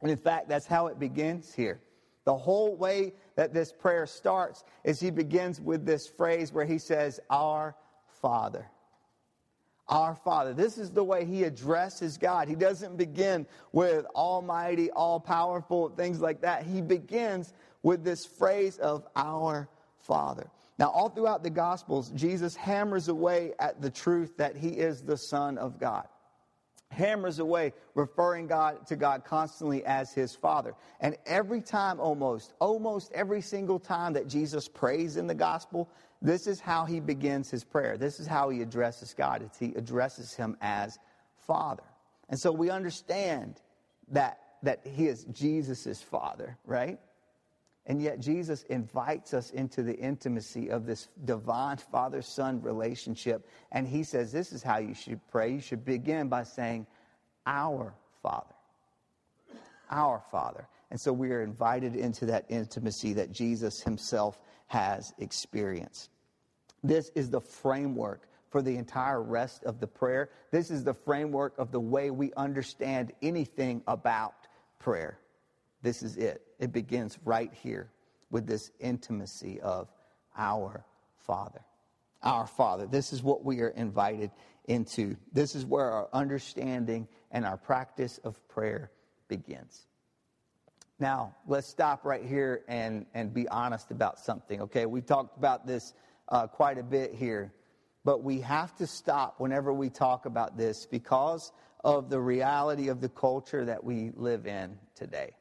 And 0.00 0.12
in 0.12 0.16
fact, 0.16 0.48
that's 0.48 0.64
how 0.64 0.86
it 0.86 1.00
begins 1.00 1.52
here. 1.52 1.80
The 2.24 2.36
whole 2.36 2.76
way 2.76 3.14
that 3.34 3.52
this 3.52 3.72
prayer 3.72 4.06
starts 4.06 4.62
is 4.84 5.00
he 5.00 5.10
begins 5.10 5.60
with 5.60 5.84
this 5.84 6.06
phrase 6.06 6.52
where 6.52 6.66
he 6.66 6.78
says, 6.78 7.18
Our 7.30 7.74
Father. 8.22 8.70
Our 9.88 10.14
Father. 10.14 10.54
This 10.54 10.78
is 10.78 10.92
the 10.92 11.02
way 11.02 11.24
he 11.24 11.42
addresses 11.42 12.16
God. 12.16 12.46
He 12.46 12.54
doesn't 12.54 12.96
begin 12.96 13.44
with 13.72 14.06
Almighty, 14.14 14.92
all 14.92 15.18
powerful, 15.18 15.88
things 15.88 16.20
like 16.20 16.42
that. 16.42 16.62
He 16.62 16.80
begins 16.80 17.52
with 17.82 18.04
this 18.04 18.24
phrase 18.24 18.78
of 18.78 19.04
Our 19.16 19.68
Father. 20.08 20.50
Now, 20.78 20.90
all 20.90 21.08
throughout 21.08 21.44
the 21.44 21.50
Gospels, 21.50 22.10
Jesus 22.10 22.56
hammers 22.56 23.06
away 23.06 23.52
at 23.60 23.80
the 23.80 23.90
truth 23.90 24.36
that 24.38 24.56
he 24.56 24.70
is 24.70 25.02
the 25.02 25.16
Son 25.16 25.58
of 25.58 25.78
God 25.78 26.08
hammers 26.90 27.38
away 27.38 27.72
referring 27.94 28.46
God 28.46 28.86
to 28.86 28.96
God 28.96 29.24
constantly 29.24 29.84
as 29.84 30.12
his 30.12 30.34
father. 30.34 30.74
And 31.00 31.16
every 31.26 31.60
time 31.60 32.00
almost, 32.00 32.54
almost 32.60 33.12
every 33.12 33.40
single 33.40 33.78
time 33.78 34.14
that 34.14 34.26
Jesus 34.26 34.68
prays 34.68 35.16
in 35.16 35.26
the 35.26 35.34
gospel, 35.34 35.88
this 36.22 36.46
is 36.46 36.60
how 36.60 36.84
he 36.84 37.00
begins 37.00 37.50
his 37.50 37.64
prayer. 37.64 37.96
This 37.96 38.20
is 38.20 38.26
how 38.26 38.48
he 38.48 38.62
addresses 38.62 39.14
God. 39.14 39.42
It's 39.42 39.58
he 39.58 39.74
addresses 39.74 40.34
him 40.34 40.56
as 40.60 40.98
father. 41.36 41.84
And 42.28 42.38
so 42.38 42.52
we 42.52 42.70
understand 42.70 43.60
that 44.08 44.40
that 44.64 44.80
he 44.84 45.06
is 45.06 45.24
Jesus' 45.26 46.02
father, 46.02 46.58
right? 46.64 46.98
And 47.88 48.02
yet, 48.02 48.20
Jesus 48.20 48.64
invites 48.64 49.32
us 49.32 49.50
into 49.50 49.82
the 49.82 49.96
intimacy 49.96 50.68
of 50.68 50.84
this 50.84 51.08
divine 51.24 51.78
father 51.78 52.20
son 52.20 52.60
relationship. 52.60 53.48
And 53.72 53.88
he 53.88 54.02
says, 54.02 54.30
This 54.30 54.52
is 54.52 54.62
how 54.62 54.76
you 54.76 54.92
should 54.92 55.20
pray. 55.30 55.52
You 55.52 55.60
should 55.60 55.86
begin 55.86 56.28
by 56.28 56.42
saying, 56.42 56.86
Our 57.46 57.94
Father. 58.22 58.54
Our 59.90 60.22
Father. 60.30 60.68
And 60.90 61.00
so 61.00 61.14
we 61.14 61.32
are 61.32 61.42
invited 61.42 61.96
into 61.96 62.26
that 62.26 62.44
intimacy 62.50 63.14
that 63.14 63.32
Jesus 63.32 63.80
himself 63.80 64.38
has 64.66 65.14
experienced. 65.18 66.10
This 66.84 67.10
is 67.14 67.30
the 67.30 67.40
framework 67.40 68.28
for 68.50 68.60
the 68.60 68.76
entire 68.76 69.22
rest 69.22 69.64
of 69.64 69.80
the 69.80 69.86
prayer. 69.86 70.28
This 70.50 70.70
is 70.70 70.84
the 70.84 70.94
framework 70.94 71.58
of 71.58 71.72
the 71.72 71.80
way 71.80 72.10
we 72.10 72.34
understand 72.34 73.12
anything 73.22 73.82
about 73.86 74.34
prayer. 74.78 75.18
This 75.82 76.02
is 76.02 76.16
it. 76.16 76.42
It 76.58 76.72
begins 76.72 77.18
right 77.24 77.52
here 77.52 77.90
with 78.30 78.46
this 78.46 78.70
intimacy 78.80 79.60
of 79.60 79.88
our 80.36 80.84
Father. 81.26 81.60
Our 82.22 82.46
Father. 82.46 82.86
This 82.86 83.12
is 83.12 83.22
what 83.22 83.44
we 83.44 83.60
are 83.60 83.68
invited 83.68 84.30
into. 84.66 85.16
This 85.32 85.54
is 85.54 85.64
where 85.64 85.90
our 85.90 86.08
understanding 86.12 87.06
and 87.30 87.44
our 87.44 87.56
practice 87.56 88.18
of 88.24 88.46
prayer 88.48 88.90
begins. 89.28 89.86
Now, 90.98 91.36
let's 91.46 91.68
stop 91.68 92.04
right 92.04 92.24
here 92.24 92.62
and, 92.66 93.06
and 93.14 93.32
be 93.32 93.46
honest 93.48 93.92
about 93.92 94.18
something, 94.18 94.62
okay? 94.62 94.84
We 94.84 95.00
talked 95.00 95.38
about 95.38 95.64
this 95.64 95.94
uh, 96.28 96.48
quite 96.48 96.76
a 96.76 96.82
bit 96.82 97.14
here, 97.14 97.52
but 98.04 98.24
we 98.24 98.40
have 98.40 98.74
to 98.76 98.86
stop 98.86 99.38
whenever 99.38 99.72
we 99.72 99.90
talk 99.90 100.26
about 100.26 100.56
this 100.56 100.86
because 100.86 101.52
of 101.84 102.10
the 102.10 102.20
reality 102.20 102.88
of 102.88 103.00
the 103.00 103.08
culture 103.08 103.64
that 103.64 103.84
we 103.84 104.10
live 104.16 104.48
in 104.48 104.76
today 104.96 105.34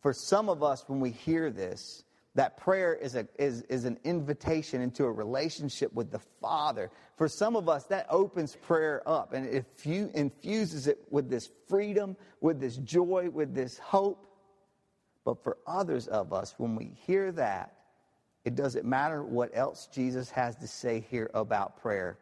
for 0.00 0.12
some 0.12 0.48
of 0.48 0.62
us, 0.62 0.84
when 0.86 1.00
we 1.00 1.10
hear 1.10 1.50
this, 1.50 2.04
that 2.34 2.56
prayer 2.56 2.94
is, 2.94 3.16
a, 3.16 3.26
is, 3.38 3.62
is 3.62 3.84
an 3.84 3.98
invitation 4.04 4.80
into 4.80 5.04
a 5.04 5.10
relationship 5.10 5.92
with 5.92 6.10
the 6.10 6.20
Father. 6.40 6.90
For 7.16 7.28
some 7.28 7.56
of 7.56 7.68
us, 7.68 7.84
that 7.86 8.06
opens 8.08 8.56
prayer 8.56 9.02
up 9.06 9.32
and 9.32 9.46
it 9.46 9.66
infuses 9.84 10.86
it 10.86 10.98
with 11.10 11.28
this 11.28 11.50
freedom, 11.68 12.16
with 12.40 12.60
this 12.60 12.76
joy, 12.76 13.28
with 13.30 13.54
this 13.54 13.78
hope. 13.78 14.26
But 15.24 15.42
for 15.42 15.58
others 15.66 16.06
of 16.08 16.32
us, 16.32 16.54
when 16.56 16.76
we 16.76 16.96
hear 17.06 17.32
that, 17.32 17.74
it 18.44 18.54
doesn't 18.54 18.86
matter 18.86 19.22
what 19.22 19.50
else 19.52 19.88
Jesus 19.92 20.30
has 20.30 20.56
to 20.56 20.66
say 20.66 21.04
here 21.10 21.30
about 21.34 21.82
prayer. 21.82 22.18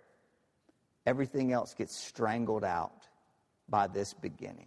Everything 1.07 1.53
else 1.53 1.75
gets 1.75 1.97
strangled 1.97 2.65
out 2.65 3.07
by 3.69 3.87
this 3.87 4.15
beginning. 4.15 4.67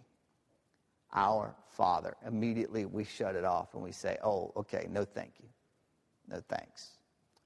Our 1.14 1.54
Father. 1.68 2.16
Immediately 2.26 2.86
we 2.86 3.04
shut 3.04 3.34
it 3.36 3.44
off 3.44 3.74
and 3.74 3.82
we 3.82 3.92
say, 3.92 4.18
oh, 4.24 4.52
okay, 4.56 4.86
no 4.90 5.04
thank 5.04 5.32
you. 5.40 5.48
No 6.28 6.42
thanks. 6.48 6.98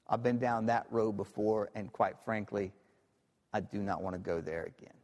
I've 0.09 0.23
been 0.23 0.39
down 0.39 0.67
that 0.67 0.87
road 0.91 1.17
before, 1.17 1.71
and 1.75 1.93
quite 1.93 2.15
frankly, 2.25 2.73
I 3.53 3.61
do 3.61 3.83
not 3.83 4.03
want 4.03 4.15
to 4.15 4.21
go 4.21 4.41
there 4.41 4.65
again. 4.65 4.95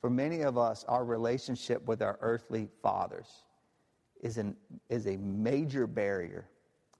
For 0.00 0.08
many 0.10 0.42
of 0.42 0.56
us, 0.56 0.84
our 0.88 1.04
relationship 1.04 1.86
with 1.86 2.02
our 2.02 2.18
earthly 2.20 2.68
fathers 2.82 3.28
is, 4.20 4.38
an, 4.38 4.56
is 4.88 5.06
a 5.06 5.16
major 5.16 5.86
barrier 5.86 6.46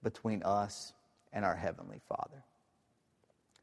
between 0.03 0.43
us 0.43 0.93
and 1.33 1.45
our 1.45 1.57
heavenly 1.57 2.01
Father. 2.09 2.45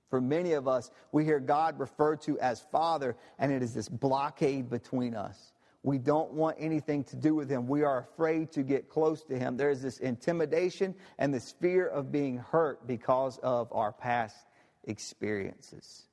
For 0.09 0.19
many 0.19 0.53
of 0.53 0.67
us, 0.67 0.91
we 1.11 1.23
hear 1.23 1.39
God 1.39 1.79
referred 1.79 2.21
to 2.21 2.37
as 2.39 2.61
Father, 2.71 3.15
and 3.39 3.51
it 3.51 3.63
is 3.63 3.73
this 3.73 3.87
blockade 3.87 4.69
between 4.69 5.15
us. 5.15 5.53
We 5.83 5.97
don't 5.97 6.31
want 6.33 6.57
anything 6.59 7.03
to 7.05 7.15
do 7.15 7.33
with 7.33 7.49
him. 7.49 7.67
We 7.67 7.83
are 7.83 7.99
afraid 7.99 8.51
to 8.51 8.61
get 8.61 8.87
close 8.87 9.23
to 9.23 9.37
him. 9.37 9.57
There 9.57 9.71
is 9.71 9.81
this 9.81 9.97
intimidation 9.97 10.93
and 11.17 11.33
this 11.33 11.55
fear 11.59 11.87
of 11.87 12.11
being 12.11 12.37
hurt 12.37 12.85
because 12.85 13.39
of 13.39 13.67
our 13.71 13.91
past 13.91 14.35
experiences. 14.83 16.03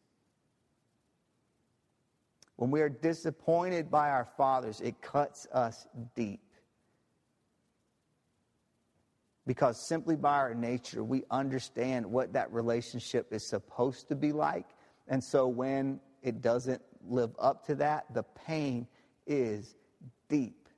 When 2.56 2.70
we 2.70 2.80
are 2.80 2.88
disappointed 2.88 3.90
by 3.90 4.08
our 4.10 4.26
fathers, 4.36 4.80
it 4.80 5.00
cuts 5.02 5.46
us 5.52 5.86
deep. 6.16 6.40
Because 9.46 9.86
simply 9.86 10.16
by 10.16 10.34
our 10.34 10.54
nature, 10.54 11.04
we 11.04 11.24
understand 11.30 12.04
what 12.04 12.32
that 12.32 12.52
relationship 12.52 13.32
is 13.32 13.46
supposed 13.46 14.08
to 14.08 14.16
be 14.16 14.32
like. 14.32 14.66
And 15.08 15.22
so 15.22 15.46
when 15.46 16.00
it 16.22 16.42
doesn't 16.42 16.82
live 17.06 17.30
up 17.38 17.66
to 17.66 17.74
that, 17.76 18.12
the 18.12 18.24
pain 18.46 18.86
is 19.28 19.76
deep. 20.28 20.68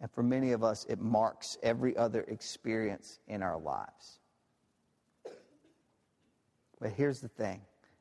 And 0.00 0.10
for 0.12 0.22
many 0.22 0.52
of 0.52 0.62
us, 0.62 0.86
it 0.88 1.00
marks 1.00 1.58
every 1.62 1.96
other 1.96 2.22
experience 2.28 3.18
in 3.26 3.42
our 3.42 3.58
lives. 3.58 4.20
But 6.80 6.92
here's 6.92 7.20
the 7.20 7.28
thing 7.28 7.60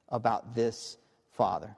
about 0.10 0.54
this 0.54 0.98
Father. 1.32 1.76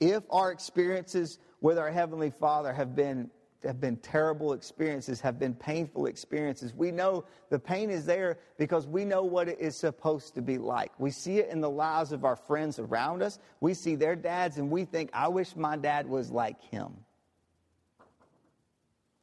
If 0.00 0.24
our 0.30 0.50
experiences 0.50 1.38
with 1.60 1.78
our 1.78 1.90
Heavenly 1.90 2.30
Father 2.30 2.72
have 2.72 2.96
been 2.96 3.30
have 3.64 3.80
been 3.80 3.96
terrible 3.96 4.52
experiences, 4.52 5.20
have 5.20 5.38
been 5.38 5.54
painful 5.54 6.06
experiences. 6.06 6.72
We 6.74 6.90
know 6.90 7.24
the 7.50 7.58
pain 7.58 7.90
is 7.90 8.06
there 8.06 8.38
because 8.58 8.86
we 8.86 9.04
know 9.04 9.22
what 9.22 9.48
it 9.48 9.60
is 9.60 9.76
supposed 9.76 10.34
to 10.34 10.42
be 10.42 10.58
like. 10.58 10.92
We 10.98 11.10
see 11.10 11.38
it 11.38 11.50
in 11.50 11.60
the 11.60 11.70
lives 11.70 12.12
of 12.12 12.24
our 12.24 12.36
friends 12.36 12.78
around 12.78 13.22
us. 13.22 13.38
We 13.60 13.74
see 13.74 13.96
their 13.96 14.16
dads 14.16 14.56
and 14.56 14.70
we 14.70 14.84
think, 14.84 15.10
I 15.12 15.28
wish 15.28 15.56
my 15.56 15.76
dad 15.76 16.08
was 16.08 16.30
like 16.30 16.60
him. 16.70 16.92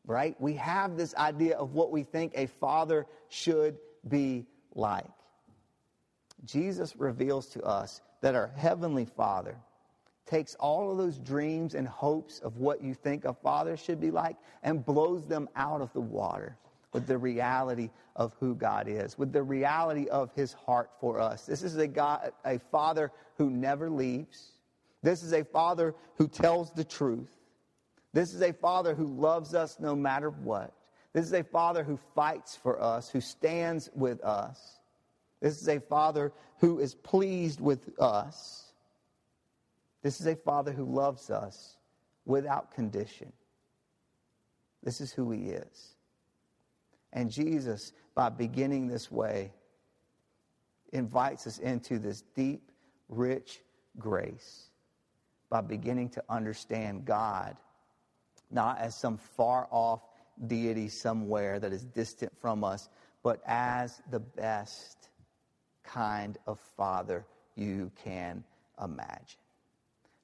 Right? 0.06 0.40
We 0.40 0.54
have 0.54 0.96
this 0.98 1.16
idea 1.16 1.58
of 1.58 1.74
what 1.74 1.92
we 1.92 2.04
think 2.04 2.34
a 2.36 2.46
father 2.46 3.08
should 3.30 3.78
be 4.08 4.46
like. 4.74 5.06
Jesus 6.46 6.96
reveals 6.96 7.48
to 7.48 7.64
us 7.64 8.02
that 8.22 8.36
our 8.36 8.48
Heavenly 8.56 9.06
Father 9.06 9.58
takes 10.28 10.56
all 10.56 10.92
of 10.92 10.98
those 10.98 11.18
dreams 11.18 11.74
and 11.74 11.88
hopes 11.88 12.40
of 12.40 12.58
what 12.58 12.84
you 12.84 12.94
think 12.94 13.26
a 13.26 13.34
father 13.34 13.78
should 13.78 14.00
be 14.00 14.12
like 14.12 14.36
and 14.64 14.86
blows 14.86 15.26
them 15.26 15.50
out 15.56 15.82
of 15.82 15.92
the 15.94 16.02
water 16.02 16.58
with 16.94 17.08
the 17.08 17.18
reality 17.18 17.90
of 18.16 18.34
who 18.40 18.56
God 18.56 18.88
is, 18.88 19.18
with 19.18 19.32
the 19.32 19.44
reality 19.44 20.08
of 20.10 20.32
his 20.34 20.54
heart 20.54 20.90
for 21.00 21.20
us. 21.20 21.46
This 21.46 21.64
is 21.64 21.78
a 21.78 21.88
God, 21.88 22.32
a 22.46 22.60
father 22.72 23.12
who 23.38 23.50
never 23.50 23.90
leaves. 23.90 24.52
This 25.04 25.24
is 25.24 25.34
a 25.34 25.44
father 25.44 25.96
who 26.18 26.28
tells 26.28 26.72
the 26.72 26.84
truth. 26.84 27.30
This 28.14 28.34
is 28.34 28.42
a 28.42 28.54
father 28.54 28.96
who 28.96 29.06
loves 29.06 29.54
us 29.54 29.78
no 29.80 29.96
matter 29.96 30.30
what. 30.30 30.74
This 31.14 31.26
is 31.26 31.34
a 31.34 31.44
father 31.44 31.84
who 31.84 32.00
fights 32.16 32.56
for 32.56 32.82
us, 32.82 33.10
who 33.10 33.22
stands 33.22 33.90
with 33.96 34.24
us. 34.24 34.80
This 35.42 35.62
is 35.62 35.68
a 35.68 35.80
father 35.80 36.32
who 36.60 36.80
is 36.80 36.96
pleased 36.96 37.62
with 37.62 37.90
us. 38.00 38.67
This 40.02 40.20
is 40.20 40.28
a 40.28 40.36
father 40.36 40.72
who 40.72 40.86
loves 40.86 41.30
us 41.30 41.78
without 42.26 42.72
condition. 42.72 43.32
This 44.84 45.02
is 45.02 45.12
who 45.12 45.32
he 45.32 45.50
is. 45.50 45.96
And 47.14 47.32
Jesus, 47.32 47.94
by 48.16 48.30
beginning 48.30 48.88
this 48.88 49.12
way, 49.12 49.52
invites 50.94 51.48
us 51.48 51.58
into 51.58 52.00
this 52.00 52.24
deep, 52.36 52.72
rich 53.10 53.62
grace 53.98 54.70
by 55.50 55.62
beginning 55.62 56.10
to 56.10 56.24
understand 56.30 57.06
God 57.06 57.58
not 58.52 58.80
as 58.80 58.96
some 58.96 59.18
far 59.18 59.68
off 59.72 60.02
deity 60.48 60.88
somewhere 60.88 61.60
that 61.60 61.74
is 61.74 61.84
distant 61.84 62.32
from 62.40 62.64
us, 62.64 62.90
but 63.24 63.42
as 63.46 64.02
the 64.12 64.20
best 64.20 65.10
kind 65.84 66.38
of 66.46 66.60
father 66.78 67.26
you 67.56 67.92
can 68.04 68.44
imagine. 68.84 69.40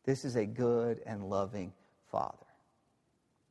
This 0.06 0.26
is 0.26 0.36
a 0.36 0.46
good 0.46 1.02
and 1.06 1.30
loving 1.30 1.74
father. 2.12 2.38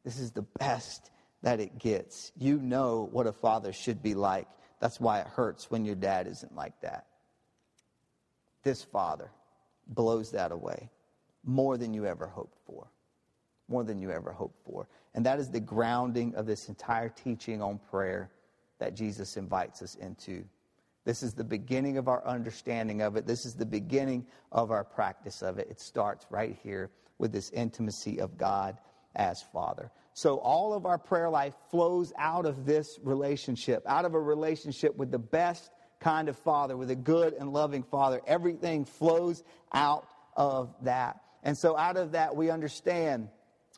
This 0.05 0.19
is 0.19 0.33
the 0.33 0.43
best 0.59 1.11
that 1.43 1.61
it 1.61 1.79
gets. 1.79 2.33
You 2.37 2.59
know 2.59 3.09
what 3.13 3.27
a 3.27 3.33
father 3.33 3.73
should 3.73 4.03
be 4.03 4.15
like. 4.15 4.49
That's 4.81 5.01
why 5.01 5.21
it 5.21 5.27
hurts 5.27 5.71
when 5.71 5.85
your 5.85 5.95
dad 5.95 6.27
isn't 6.27 6.55
like 6.55 6.81
that. 6.81 7.07
This 8.63 8.83
father 8.83 9.31
blows 9.87 10.31
that 10.33 10.53
away 10.53 10.91
more 11.45 11.77
than 11.77 11.95
you 11.95 12.07
ever 12.07 12.27
hoped 12.27 12.59
for. 12.67 12.89
More 13.69 13.85
than 13.85 13.99
you 14.01 14.11
ever 14.11 14.33
hoped 14.33 14.65
for. 14.65 14.89
And 15.15 15.25
that 15.27 15.39
is 15.39 15.51
the 15.51 15.61
grounding 15.61 16.35
of 16.35 16.47
this 16.47 16.69
entire 16.69 17.09
teaching 17.09 17.63
on 17.63 17.79
prayer 17.91 18.31
that 18.79 18.95
Jesus 18.95 19.37
invites 19.37 19.83
us 19.83 19.95
into. 19.97 20.45
This 21.05 21.23
is 21.23 21.35
the 21.35 21.45
beginning 21.45 21.99
of 21.99 22.09
our 22.09 22.25
understanding 22.27 23.03
of 23.03 23.17
it. 23.17 23.27
This 23.27 23.45
is 23.45 23.55
the 23.55 23.67
beginning 23.67 24.27
of 24.53 24.71
our 24.71 24.85
practice 24.85 25.43
of 25.43 25.59
it. 25.59 25.69
It 25.71 25.81
starts 25.81 26.27
right 26.31 26.57
here 26.63 26.91
with 27.19 27.33
this 27.33 27.51
intimacy 27.51 28.21
of 28.21 28.39
God 28.39 28.79
as 29.15 29.43
Father. 29.53 29.91
So 30.15 30.37
all 30.37 30.75
of 30.75 30.87
our 30.87 30.99
prayer 30.99 31.31
life 31.31 31.55
flows 31.71 32.13
out 32.19 32.47
of 32.47 32.67
this 32.67 32.99
relationship, 33.03 33.83
out 33.87 34.05
of 34.05 34.15
a 34.15 34.21
relationship 34.21 34.97
with 34.97 35.11
the 35.11 35.19
best 35.19 35.71
kind 36.01 36.29
of 36.29 36.37
Father, 36.39 36.77
with 36.77 36.91
a 36.91 36.97
good 36.97 37.33
and 37.35 37.53
loving 37.53 37.83
Father. 37.83 38.21
Everything 38.27 38.85
flows 38.85 39.43
out 39.73 40.07
of 40.37 40.75
that. 40.83 41.21
And 41.43 41.57
so 41.57 41.77
out 41.77 41.97
of 41.97 42.13
that, 42.13 42.37
we 42.37 42.51
understand, 42.51 43.29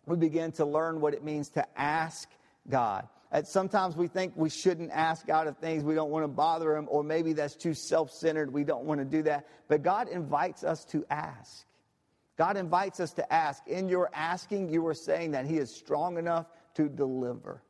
we 0.07 0.17
begin 0.17 0.53
to 0.53 0.65
learn 0.65 1.01
what 1.01 1.15
it 1.15 1.23
means 1.23 1.51
to 1.51 1.67
ask 1.79 2.29
God. 2.69 3.09
Sometimes 3.43 3.97
we 3.97 4.07
think 4.07 4.33
we 4.37 4.49
shouldn't 4.49 4.93
ask 4.93 5.27
God 5.27 5.49
of 5.49 5.59
things 5.59 5.83
we 5.83 5.97
don't 5.97 6.11
want 6.11 6.23
to 6.23 6.29
bother 6.29 6.77
Him, 6.77 6.87
or 6.89 7.03
maybe 7.03 7.33
that's 7.33 7.57
too 7.57 7.75
self 7.75 8.13
centered. 8.13 8.53
We 8.53 8.63
don't 8.63 8.85
want 8.85 9.01
to 9.01 9.05
do 9.05 9.23
that. 9.25 9.49
But 9.67 9.83
God 9.83 10.09
invites 10.09 10.63
us 10.63 10.85
to 10.87 11.05
ask. 11.11 11.67
God 12.37 12.57
invites 12.57 13.01
us 13.01 13.13
to 13.15 13.33
ask. 13.33 13.67
In 13.67 13.89
your 13.89 14.09
asking, 14.15 14.69
you 14.69 14.87
are 14.87 14.95
saying 14.95 15.33
that 15.33 15.47
He 15.47 15.59
is 15.59 15.75
strong 15.75 16.17
enough 16.17 16.47
to 16.75 16.89
deliver. 16.89 17.63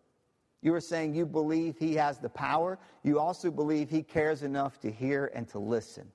You 0.61 0.75
are 0.75 0.81
saying 0.81 1.15
you 1.15 1.25
believe 1.25 1.77
He 1.79 1.95
has 1.95 2.19
the 2.19 2.29
power. 2.29 2.79
You 3.03 3.19
also 3.19 3.51
believe 3.51 3.89
He 3.89 4.03
cares 4.03 4.43
enough 4.43 4.79
to 4.81 4.91
hear 4.91 5.31
and 5.35 5.49
to 5.49 5.59
listen 5.59 6.11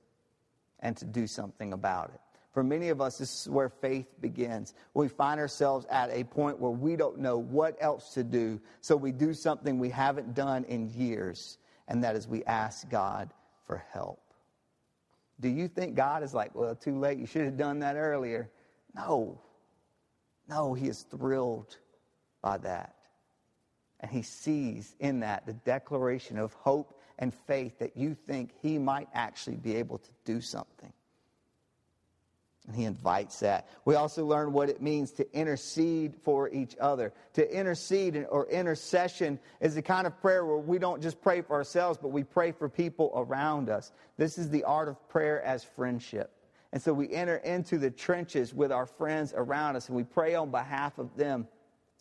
and 0.79 0.95
to 0.97 1.05
do 1.05 1.25
something 1.25 1.73
about 1.73 2.11
it. 2.13 2.21
For 2.51 2.63
many 2.63 2.89
of 2.89 2.99
us, 2.99 3.19
this 3.19 3.41
is 3.41 3.49
where 3.49 3.69
faith 3.69 4.07
begins. 4.21 4.73
We 4.93 5.07
find 5.07 5.39
ourselves 5.39 5.85
at 5.89 6.09
a 6.11 6.23
point 6.23 6.59
where 6.59 6.71
we 6.71 6.95
don't 6.95 7.19
know 7.19 7.37
what 7.37 7.77
else 7.79 8.13
to 8.15 8.23
do, 8.23 8.59
so 8.81 8.95
we 8.95 9.11
do 9.11 9.33
something 9.33 9.77
we 9.77 9.89
haven't 9.89 10.33
done 10.33 10.63
in 10.63 10.89
years, 10.89 11.59
and 11.87 12.03
that 12.03 12.15
is 12.15 12.27
we 12.27 12.43
ask 12.45 12.89
God 12.89 13.31
for 13.65 13.83
help. 13.91 14.21
Do 15.39 15.47
you 15.47 15.67
think 15.67 15.95
God 15.95 16.23
is 16.23 16.33
like, 16.33 16.53
well, 16.55 16.75
too 16.75 16.97
late, 16.97 17.19
you 17.19 17.27
should 17.27 17.45
have 17.45 17.55
done 17.57 17.79
that 17.79 17.95
earlier? 17.95 18.49
No. 18.95 19.39
No, 20.49 20.73
He 20.73 20.87
is 20.87 21.03
thrilled 21.03 21.77
by 22.41 22.57
that. 22.57 22.95
And 23.99 24.11
He 24.11 24.23
sees 24.23 24.95
in 24.99 25.19
that 25.19 25.45
the 25.45 25.53
declaration 25.53 26.39
of 26.39 26.53
hope 26.53 26.99
and 27.19 27.33
faith 27.33 27.77
that 27.79 27.95
you 27.95 28.15
think 28.15 28.51
He 28.61 28.79
might 28.79 29.07
actually 29.13 29.57
be 29.57 29.75
able 29.75 29.99
to 29.99 30.09
do 30.25 30.41
something. 30.41 30.88
And 32.69 32.77
he 32.77 32.83
invites 32.83 33.39
that. 33.39 33.67
We 33.83 33.95
also 33.95 34.23
learn 34.23 34.53
what 34.53 34.69
it 34.69 34.79
means 34.79 35.11
to 35.13 35.33
intercede 35.35 36.13
for 36.21 36.51
each 36.51 36.75
other. 36.79 37.13
To 37.33 37.51
intercede 37.51 38.27
or 38.29 38.47
intercession 38.47 39.39
is 39.59 39.73
the 39.73 39.81
kind 39.81 40.05
of 40.05 40.21
prayer 40.21 40.45
where 40.45 40.59
we 40.59 40.77
don't 40.77 41.01
just 41.01 41.19
pray 41.19 41.41
for 41.41 41.55
ourselves, 41.55 41.97
but 41.99 42.09
we 42.09 42.23
pray 42.23 42.51
for 42.51 42.69
people 42.69 43.11
around 43.15 43.71
us. 43.71 43.91
This 44.17 44.37
is 44.37 44.51
the 44.51 44.65
art 44.65 44.87
of 44.87 45.09
prayer 45.09 45.41
as 45.41 45.63
friendship. 45.63 46.31
And 46.71 46.79
so 46.79 46.93
we 46.93 47.11
enter 47.11 47.37
into 47.37 47.79
the 47.79 47.89
trenches 47.89 48.53
with 48.53 48.71
our 48.71 48.85
friends 48.85 49.33
around 49.35 49.75
us 49.75 49.87
and 49.87 49.97
we 49.97 50.03
pray 50.03 50.35
on 50.35 50.51
behalf 50.51 50.99
of 50.99 51.17
them. 51.17 51.47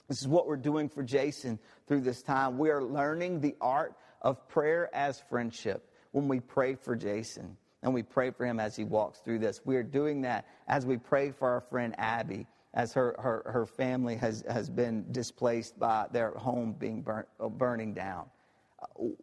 This 0.07 0.21
is 0.21 0.29
what 0.29 0.47
we're 0.47 0.59
doing 0.59 0.91
for 0.91 1.03
Jason 1.03 1.59
through 1.87 2.03
this 2.03 2.23
time. 2.23 2.59
We 2.59 2.69
are 2.69 2.85
learning 2.85 3.41
the 3.41 3.57
art 3.59 3.95
of 4.21 4.47
prayer 4.49 4.95
as 4.95 5.19
friendship 5.31 5.91
when 6.13 6.29
we 6.29 6.41
pray 6.41 6.75
for 6.75 6.95
Jason 6.95 7.57
and 7.83 7.95
we 7.95 8.03
pray 8.03 8.31
for 8.31 8.45
him 8.45 8.59
as 8.59 8.75
he 8.77 8.85
walks 8.85 9.21
through 9.21 9.39
this. 9.39 9.61
We 9.65 9.77
are 9.77 9.83
doing 9.83 10.21
that 10.23 10.47
as 10.67 10.85
we 10.85 10.97
pray 10.97 11.31
for 11.31 11.49
our 11.49 11.61
friend 11.61 11.95
Abby, 11.99 12.47
as 12.75 12.93
her, 12.93 13.15
her, 13.19 13.43
her 13.47 13.67
family 13.67 14.17
has, 14.17 14.45
has 14.49 14.69
been 14.69 15.05
displaced 15.13 15.79
by 15.79 16.07
their 16.13 16.31
home 16.33 16.75
being 16.79 17.03
burnt, 17.03 17.29
uh, 17.41 17.49
burning 17.49 17.95
down. 17.95 18.27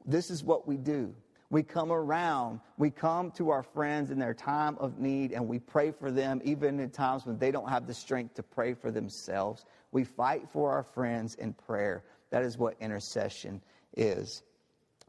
This 0.06 0.30
is 0.30 0.44
what 0.44 0.68
we 0.68 0.78
do. 0.78 1.13
We 1.52 1.62
come 1.62 1.91
around, 1.91 2.60
we 2.78 2.89
come 2.89 3.32
to 3.32 3.50
our 3.52 3.62
friends 3.62 4.10
in 4.10 4.18
their 4.18 4.34
time 4.34 4.78
of 4.80 5.00
need, 5.00 5.32
and 5.32 5.48
we 5.48 5.60
pray 5.60 5.91
for 5.91 6.12
them, 6.12 6.41
even 6.44 6.80
in 6.80 6.89
times 6.89 7.26
when 7.26 7.38
they 7.38 7.52
don't 7.52 7.70
have 7.70 7.86
the 7.86 7.94
strength 7.94 8.34
to 8.36 8.44
pray 8.44 8.74
for 8.74 8.89
themselves. 8.89 9.65
We 9.91 10.04
fight 10.04 10.50
for 10.52 10.72
our 10.72 10.84
friends 10.84 11.36
in 11.36 11.54
prayer. 11.54 12.04
That 12.32 12.44
is 12.44 12.58
what 12.58 12.76
intercession 12.80 13.62
is. 13.96 14.44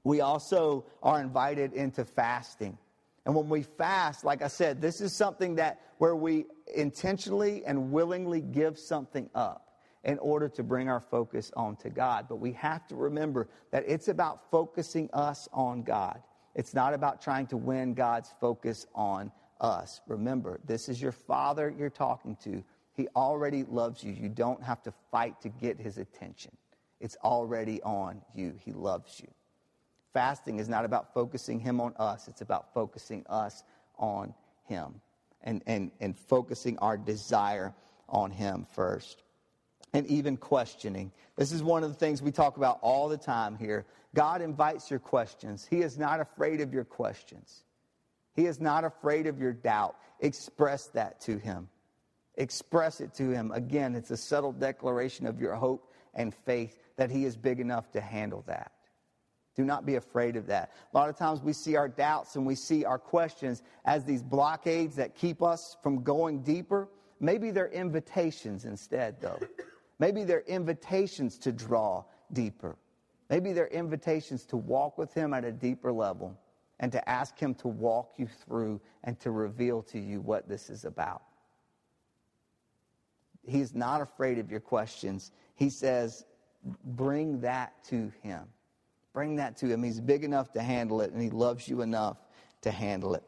We 0.04 0.20
also 0.20 0.84
are 1.02 1.20
invited 1.20 1.72
into 1.72 2.04
fasting. 2.04 2.78
And 3.26 3.34
when 3.34 3.48
we 3.48 3.62
fast, 3.62 4.24
like 4.24 4.40
I 4.40 4.46
said, 4.46 4.80
this 4.80 5.00
is 5.00 5.12
something 5.12 5.56
that 5.56 5.80
where 5.98 6.14
we 6.14 6.46
intentionally 6.74 7.64
and 7.66 7.90
willingly 7.90 8.40
give 8.40 8.78
something 8.78 9.28
up 9.34 9.80
in 10.04 10.18
order 10.20 10.48
to 10.48 10.62
bring 10.62 10.88
our 10.88 11.00
focus 11.00 11.50
on 11.56 11.74
to 11.78 11.90
God. 11.90 12.26
But 12.28 12.36
we 12.36 12.52
have 12.52 12.86
to 12.86 12.94
remember 12.94 13.48
that 13.72 13.82
it's 13.88 14.06
about 14.06 14.48
focusing 14.52 15.10
us 15.12 15.48
on 15.52 15.82
God. 15.82 16.22
It's 16.54 16.72
not 16.72 16.94
about 16.94 17.20
trying 17.20 17.48
to 17.48 17.56
win 17.56 17.94
God's 17.94 18.32
focus 18.40 18.86
on 18.94 19.32
us. 19.60 20.00
Remember, 20.06 20.60
this 20.64 20.88
is 20.88 21.02
your 21.02 21.12
Father 21.12 21.74
you're 21.76 21.90
talking 21.90 22.36
to. 22.44 22.62
He 22.92 23.08
already 23.16 23.64
loves 23.64 24.04
you. 24.04 24.12
You 24.12 24.28
don't 24.28 24.62
have 24.62 24.84
to 24.84 24.92
fight 25.10 25.40
to 25.40 25.48
get 25.48 25.80
his 25.80 25.98
attention. 25.98 26.52
It's 27.00 27.16
already 27.24 27.82
on 27.82 28.22
you. 28.34 28.54
He 28.64 28.72
loves 28.72 29.20
you. 29.20 29.28
Fasting 30.16 30.60
is 30.60 30.66
not 30.66 30.86
about 30.86 31.12
focusing 31.12 31.60
Him 31.60 31.78
on 31.78 31.92
us, 31.98 32.26
it's 32.26 32.40
about 32.40 32.72
focusing 32.72 33.22
us 33.28 33.62
on 33.98 34.32
Him 34.64 35.02
and, 35.42 35.62
and, 35.66 35.90
and 36.00 36.16
focusing 36.16 36.78
our 36.78 36.96
desire 36.96 37.74
on 38.08 38.30
Him 38.30 38.66
first. 38.72 39.22
And 39.92 40.06
even 40.06 40.38
questioning. 40.38 41.12
This 41.36 41.52
is 41.52 41.62
one 41.62 41.84
of 41.84 41.90
the 41.90 41.96
things 41.96 42.22
we 42.22 42.32
talk 42.32 42.56
about 42.56 42.78
all 42.80 43.10
the 43.10 43.18
time 43.18 43.58
here. 43.58 43.84
God 44.14 44.40
invites 44.40 44.90
your 44.90 45.00
questions, 45.00 45.66
He 45.68 45.82
is 45.82 45.98
not 45.98 46.18
afraid 46.20 46.62
of 46.62 46.72
your 46.72 46.84
questions. 46.84 47.64
He 48.34 48.46
is 48.46 48.58
not 48.58 48.84
afraid 48.84 49.26
of 49.26 49.38
your 49.38 49.52
doubt. 49.52 49.96
Express 50.20 50.86
that 50.94 51.20
to 51.22 51.36
Him. 51.36 51.68
Express 52.36 53.02
it 53.02 53.12
to 53.16 53.28
Him. 53.28 53.50
Again, 53.50 53.94
it's 53.94 54.10
a 54.10 54.16
subtle 54.16 54.52
declaration 54.52 55.26
of 55.26 55.42
your 55.42 55.56
hope 55.56 55.92
and 56.14 56.34
faith 56.34 56.74
that 56.96 57.10
He 57.10 57.26
is 57.26 57.36
big 57.36 57.60
enough 57.60 57.90
to 57.90 58.00
handle 58.00 58.44
that. 58.46 58.72
Do 59.56 59.64
not 59.64 59.86
be 59.86 59.94
afraid 59.94 60.36
of 60.36 60.46
that. 60.48 60.70
A 60.92 60.96
lot 60.96 61.08
of 61.08 61.16
times 61.16 61.40
we 61.40 61.54
see 61.54 61.76
our 61.76 61.88
doubts 61.88 62.36
and 62.36 62.46
we 62.46 62.54
see 62.54 62.84
our 62.84 62.98
questions 62.98 63.62
as 63.86 64.04
these 64.04 64.22
blockades 64.22 64.94
that 64.96 65.14
keep 65.14 65.42
us 65.42 65.78
from 65.82 66.02
going 66.02 66.42
deeper. 66.42 66.88
Maybe 67.20 67.50
they're 67.50 67.70
invitations 67.70 68.66
instead, 68.66 69.18
though. 69.20 69.40
Maybe 69.98 70.24
they're 70.24 70.40
invitations 70.40 71.38
to 71.38 71.52
draw 71.52 72.04
deeper. 72.34 72.76
Maybe 73.30 73.54
they're 73.54 73.68
invitations 73.68 74.44
to 74.46 74.58
walk 74.58 74.98
with 74.98 75.14
Him 75.14 75.32
at 75.32 75.44
a 75.44 75.52
deeper 75.52 75.90
level 75.90 76.38
and 76.78 76.92
to 76.92 77.08
ask 77.08 77.38
Him 77.38 77.54
to 77.54 77.68
walk 77.68 78.12
you 78.18 78.26
through 78.26 78.78
and 79.04 79.18
to 79.20 79.30
reveal 79.30 79.82
to 79.84 79.98
you 79.98 80.20
what 80.20 80.50
this 80.50 80.68
is 80.68 80.84
about. 80.84 81.22
He's 83.42 83.74
not 83.74 84.02
afraid 84.02 84.38
of 84.38 84.50
your 84.50 84.60
questions. 84.60 85.32
He 85.54 85.70
says, 85.70 86.26
bring 86.84 87.40
that 87.40 87.72
to 87.84 88.12
Him. 88.22 88.42
Bring 89.16 89.36
that 89.36 89.56
to 89.56 89.66
Him. 89.66 89.82
He's 89.82 89.98
big 89.98 90.24
enough 90.24 90.52
to 90.52 90.60
handle 90.60 91.00
it, 91.00 91.10
and 91.10 91.22
He 91.22 91.30
loves 91.30 91.66
you 91.66 91.80
enough 91.80 92.18
to 92.60 92.70
handle 92.70 93.14
it. 93.14 93.22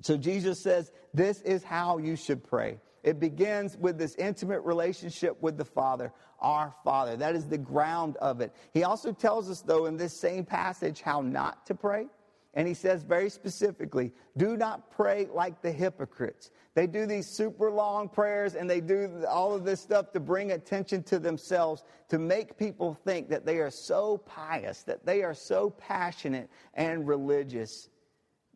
So 0.00 0.16
Jesus 0.16 0.62
says, 0.62 0.92
This 1.12 1.40
is 1.40 1.64
how 1.64 1.98
you 1.98 2.14
should 2.14 2.44
pray. 2.44 2.78
It 3.02 3.18
begins 3.18 3.76
with 3.76 3.98
this 3.98 4.14
intimate 4.14 4.60
relationship 4.60 5.36
with 5.42 5.56
the 5.56 5.64
Father, 5.64 6.12
our 6.38 6.72
Father. 6.84 7.16
That 7.16 7.34
is 7.34 7.48
the 7.48 7.58
ground 7.58 8.16
of 8.18 8.40
it. 8.40 8.54
He 8.72 8.84
also 8.84 9.10
tells 9.10 9.50
us, 9.50 9.60
though, 9.60 9.86
in 9.86 9.96
this 9.96 10.16
same 10.16 10.44
passage, 10.44 11.00
how 11.00 11.20
not 11.20 11.66
to 11.66 11.74
pray. 11.74 12.06
And 12.54 12.66
he 12.66 12.74
says 12.74 13.02
very 13.02 13.30
specifically, 13.30 14.12
do 14.36 14.56
not 14.56 14.90
pray 14.90 15.28
like 15.32 15.62
the 15.62 15.70
hypocrites. 15.70 16.50
They 16.74 16.86
do 16.86 17.06
these 17.06 17.26
super 17.26 17.70
long 17.70 18.08
prayers 18.08 18.54
and 18.54 18.68
they 18.68 18.80
do 18.80 19.24
all 19.28 19.54
of 19.54 19.64
this 19.64 19.80
stuff 19.80 20.12
to 20.12 20.20
bring 20.20 20.52
attention 20.52 21.02
to 21.04 21.18
themselves, 21.18 21.84
to 22.08 22.18
make 22.18 22.56
people 22.56 22.94
think 23.04 23.28
that 23.28 23.44
they 23.44 23.58
are 23.58 23.70
so 23.70 24.18
pious, 24.18 24.82
that 24.84 25.04
they 25.04 25.22
are 25.22 25.34
so 25.34 25.70
passionate 25.70 26.48
and 26.74 27.06
religious 27.06 27.90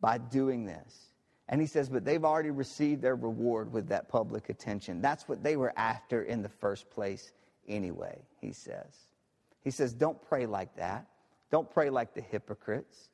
by 0.01 0.19
doing 0.19 0.65
this. 0.65 1.13
And 1.49 1.61
he 1.61 1.67
says, 1.67 1.89
but 1.89 2.05
they've 2.05 2.25
already 2.25 2.51
received 2.51 3.03
their 3.03 3.17
reward 3.17 3.73
with 3.73 3.89
that 3.89 4.09
public 4.09 4.49
attention. 4.49 5.03
That's 5.03 5.29
what 5.29 5.43
they 5.43 5.57
were 5.57 5.73
after 5.77 6.23
in 6.23 6.43
the 6.43 6.49
first 6.49 6.91
place, 6.91 7.33
anyway, 7.69 8.19
he 8.41 8.53
says. 8.53 9.09
He 9.63 9.71
says, 9.71 9.93
don't 9.93 10.21
pray 10.23 10.47
like 10.47 10.75
that. 10.77 11.07
Don't 11.51 11.71
pray 11.71 11.91
like 11.91 12.15
the 12.15 12.23
hypocrites. 12.23 13.11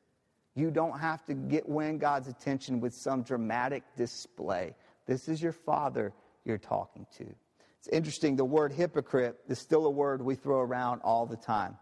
You 0.58 0.72
don't 0.72 0.98
have 0.98 1.24
to 1.26 1.34
get 1.34 1.68
win 1.68 1.98
God's 1.98 2.26
attention 2.26 2.80
with 2.80 2.92
some 2.92 3.22
dramatic 3.22 3.84
display. 3.96 4.74
This 5.06 5.28
is 5.28 5.40
your 5.40 5.52
father 5.52 6.12
you're 6.44 6.58
talking 6.58 7.06
to. 7.18 7.26
It's 7.78 7.86
interesting, 7.92 8.34
the 8.34 8.44
word 8.44 8.72
hypocrite 8.72 9.36
is 9.46 9.60
still 9.60 9.86
a 9.86 9.90
word 9.90 10.20
we 10.20 10.34
throw 10.34 10.58
around 10.58 11.00
all 11.04 11.26
the 11.26 11.36
time. 11.36 11.78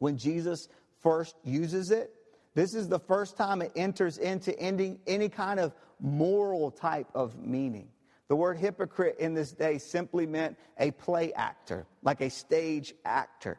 When 0.00 0.18
Jesus 0.18 0.68
first 1.00 1.34
uses 1.44 1.90
it, 1.90 2.12
this 2.54 2.74
is 2.74 2.88
the 2.88 2.98
first 2.98 3.38
time 3.38 3.62
it 3.62 3.72
enters 3.74 4.18
into 4.18 4.56
any, 4.58 4.98
any 5.06 5.30
kind 5.30 5.58
of 5.58 5.72
moral 5.98 6.70
type 6.70 7.08
of 7.14 7.38
meaning. 7.38 7.88
The 8.28 8.36
word 8.36 8.58
hypocrite 8.58 9.16
in 9.18 9.32
this 9.32 9.52
day 9.52 9.78
simply 9.78 10.26
meant 10.26 10.58
a 10.78 10.90
play 10.90 11.32
actor, 11.32 11.86
like 12.02 12.20
a 12.20 12.28
stage 12.28 12.94
actor. 13.06 13.58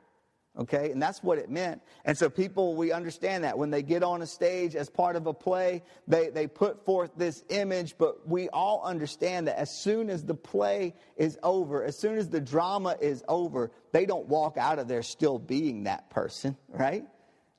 Okay, 0.58 0.92
and 0.92 1.02
that's 1.02 1.22
what 1.22 1.38
it 1.38 1.50
meant. 1.50 1.82
And 2.06 2.18
so 2.18 2.30
people, 2.30 2.76
we 2.76 2.94
understand 2.94 3.44
that 3.44 3.58
when 3.58 3.72
they 3.72 3.84
get 3.84 4.04
on 4.04 4.22
a 4.22 4.26
stage 4.26 4.74
as 4.76 4.90
part 4.90 5.18
of 5.18 5.28
a 5.28 5.34
play, 5.34 5.84
they, 6.08 6.30
they 6.30 6.48
put 6.48 6.86
forth 6.86 7.12
this 7.18 7.44
image, 7.50 7.98
but 7.98 8.26
we 8.26 8.48
all 8.50 8.82
understand 8.86 9.48
that 9.48 9.60
as 9.60 9.70
soon 9.70 10.10
as 10.10 10.24
the 10.24 10.34
play 10.34 10.94
is 11.18 11.38
over, 11.44 11.84
as 11.84 11.98
soon 12.00 12.18
as 12.18 12.30
the 12.30 12.40
drama 12.40 12.96
is 13.02 13.22
over, 13.28 13.70
they 13.92 14.06
don't 14.06 14.28
walk 14.28 14.56
out 14.58 14.80
of 14.80 14.88
there 14.88 15.04
still 15.04 15.40
being 15.40 15.84
that 15.84 16.10
person, 16.10 16.56
right? 16.70 17.06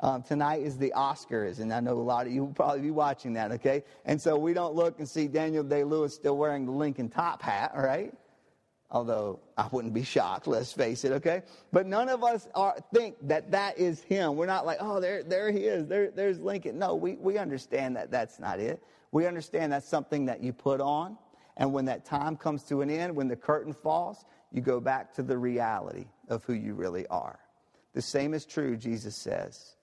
Um, 0.00 0.22
tonight 0.22 0.62
is 0.62 0.78
the 0.78 0.94
Oscars, 0.96 1.61
and 1.61 1.72
I 1.72 1.80
know 1.80 1.94
a 1.94 2.00
lot 2.00 2.26
of 2.26 2.32
you 2.32 2.44
will 2.44 2.52
probably 2.52 2.80
be 2.80 2.90
watching 2.90 3.35
that, 3.35 3.52
okay? 3.52 3.85
And 4.06 4.20
so 4.20 4.38
we 4.38 4.54
don't 4.54 4.74
look 4.74 4.98
and 4.98 5.09
see 5.09 5.28
Daniel 5.28 5.64
Day 5.64 5.85
Lewis 5.85 6.14
still 6.14 6.37
wearing 6.37 6.64
the 6.64 6.72
Lincoln 6.72 7.11
top 7.11 7.42
hat, 7.42 7.72
right? 7.74 8.14
Although 8.90 9.40
I 9.57 9.68
wouldn't 9.70 9.94
be 9.94 10.05
shocked, 10.05 10.46
let's 10.46 10.72
face 10.72 11.05
it, 11.05 11.12
okay? 11.12 11.42
But 11.72 11.87
none 11.87 12.09
of 12.09 12.22
us 12.22 12.46
are, 12.55 12.77
think 12.94 13.16
that 13.22 13.51
that 13.51 13.79
is 13.79 14.01
him. 14.03 14.37
We're 14.37 14.46
not 14.46 14.64
like, 14.64 14.79
oh, 14.81 15.01
there, 15.01 15.25
there 15.25 15.51
he 15.51 15.64
is, 15.64 15.87
there, 15.87 16.11
there's 16.11 16.38
Lincoln. 16.38 16.79
No, 16.79 16.94
we, 16.94 17.16
we 17.16 17.37
understand 17.37 17.96
that 17.96 18.12
that's 18.12 18.38
not 18.38 18.61
it. 18.61 18.83
We 19.11 19.27
understand 19.27 19.72
that's 19.72 19.88
something 19.88 20.27
that 20.27 20.40
you 20.40 20.53
put 20.53 20.81
on, 20.81 21.18
and 21.57 21.72
when 21.72 21.87
that 21.87 22.05
time 22.05 22.37
comes 22.37 22.62
to 22.64 22.83
an 22.83 22.90
end, 22.90 23.16
when 23.16 23.29
the 23.29 23.37
curtain 23.37 23.72
falls, 23.72 24.25
you 24.53 24.61
go 24.61 24.79
back 24.79 25.14
to 25.14 25.22
the 25.22 25.37
reality 25.37 26.07
of 26.29 26.44
who 26.44 26.53
you 26.53 26.75
really 26.75 27.07
are. 27.09 27.40
The 27.92 28.03
same 28.03 28.35
is 28.35 28.44
true, 28.44 28.77
Jesus 28.77 29.16
says 29.16 29.77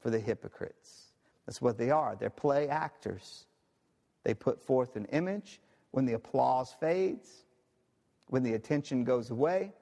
for 0.00 0.10
the 0.10 0.18
hypocrites. 0.18 1.12
That's 1.46 1.62
what 1.62 1.78
they 1.78 1.90
are. 1.90 2.16
They're 2.16 2.30
play 2.30 2.68
actors. 2.68 3.46
They 4.24 4.34
put 4.34 4.60
forth 4.60 4.96
an 4.96 5.06
image 5.06 5.60
when 5.90 6.04
the 6.04 6.14
applause 6.14 6.74
fades, 6.80 7.44
when 8.30 8.44
the 8.44 8.54
attention 8.54 9.02
goes 9.02 9.30
away, 9.30 9.72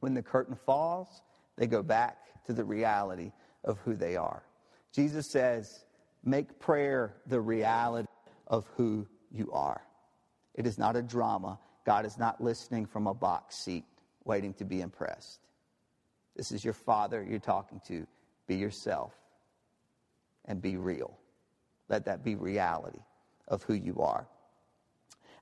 when 0.00 0.14
the 0.14 0.22
curtain 0.22 0.54
falls, 0.54 1.22
they 1.56 1.66
go 1.66 1.82
back 1.82 2.16
to 2.46 2.52
the 2.52 2.64
reality 2.64 3.32
of 3.64 3.78
who 3.80 3.94
they 3.94 4.16
are. 4.16 4.44
Jesus 4.92 5.28
says, 5.28 5.84
make 6.24 6.60
prayer 6.60 7.16
the 7.26 7.40
reality 7.40 8.08
of 8.46 8.66
who 8.76 9.06
you 9.32 9.50
are. 9.52 9.82
It 10.54 10.66
is 10.66 10.78
not 10.78 10.94
a 10.96 11.02
drama. 11.02 11.58
God 11.84 12.06
is 12.06 12.18
not 12.18 12.40
listening 12.40 12.86
from 12.86 13.08
a 13.08 13.14
box 13.14 13.56
seat 13.56 13.84
waiting 14.24 14.54
to 14.54 14.64
be 14.64 14.80
impressed. 14.80 15.40
This 16.36 16.52
is 16.52 16.64
your 16.64 16.74
Father 16.74 17.26
you're 17.28 17.40
talking 17.40 17.80
to. 17.88 18.06
Be 18.46 18.56
yourself 18.56 19.12
and 20.44 20.62
be 20.62 20.76
real. 20.76 21.18
Let 21.88 22.04
that 22.04 22.22
be 22.24 22.36
reality 22.36 23.00
of 23.48 23.64
who 23.64 23.74
you 23.74 24.00
are. 24.00 24.28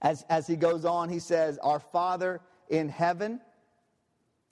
As, 0.03 0.25
as 0.29 0.47
he 0.47 0.57
goes 0.57 0.85
on, 0.85 1.09
he 1.09 1.19
says, 1.19 1.59
Our 1.63 1.81
Father 1.81 2.41
in 2.69 2.89
heaven, 2.89 3.41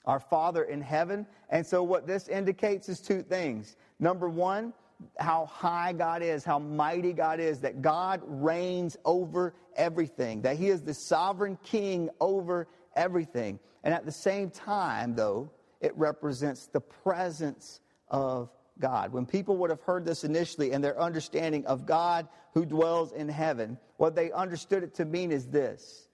our 0.05 0.21
Father 0.21 0.65
in 0.65 0.81
heaven. 0.81 1.27
And 1.51 1.67
so, 1.67 1.83
what 1.83 2.07
this 2.07 2.29
indicates 2.29 2.89
is 2.89 3.01
two 3.01 3.23
things. 3.23 3.77
Number 3.99 4.29
one, 4.29 4.73
how 5.19 5.47
high 5.47 5.93
God 5.93 6.23
is, 6.23 6.45
how 6.45 6.59
mighty 6.59 7.13
God 7.13 7.41
is, 7.41 7.61
that 7.61 7.83
God 7.83 8.21
reigns 8.27 8.97
over 9.05 9.55
everything, 9.77 10.43
that 10.43 10.57
He 10.57 10.69
is 10.69 10.83
the 10.83 10.95
sovereign 10.95 11.59
king 11.63 12.11
over 12.21 12.67
everything. 12.97 13.59
And 13.85 13.95
at 13.95 14.05
the 14.05 14.13
same 14.13 14.51
time, 14.51 15.15
though, 15.15 15.51
it 15.81 15.97
represents 15.97 16.67
the 16.67 16.81
presence 16.81 17.81
of 18.09 18.51
God. 18.81 19.13
When 19.13 19.27
people 19.27 19.57
would 19.59 19.71
have 19.71 19.83
heard 19.83 20.05
this 20.05 20.25
initially 20.25 20.73
and 20.73 20.83
their 20.83 21.01
understanding 21.01 21.67
of 21.67 21.87
God 21.87 22.29
who 22.55 22.65
dwells 22.65 23.13
in 23.13 23.29
heaven, 23.29 23.79
what 23.97 24.15
they 24.15 24.31
understood 24.33 24.83
it 24.83 24.95
to 24.95 25.05
mean 25.05 25.33
is 25.33 25.47
this 25.47 26.09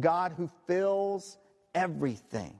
God 0.00 0.32
who 0.36 0.50
fills 0.66 1.38
everything. 1.74 2.58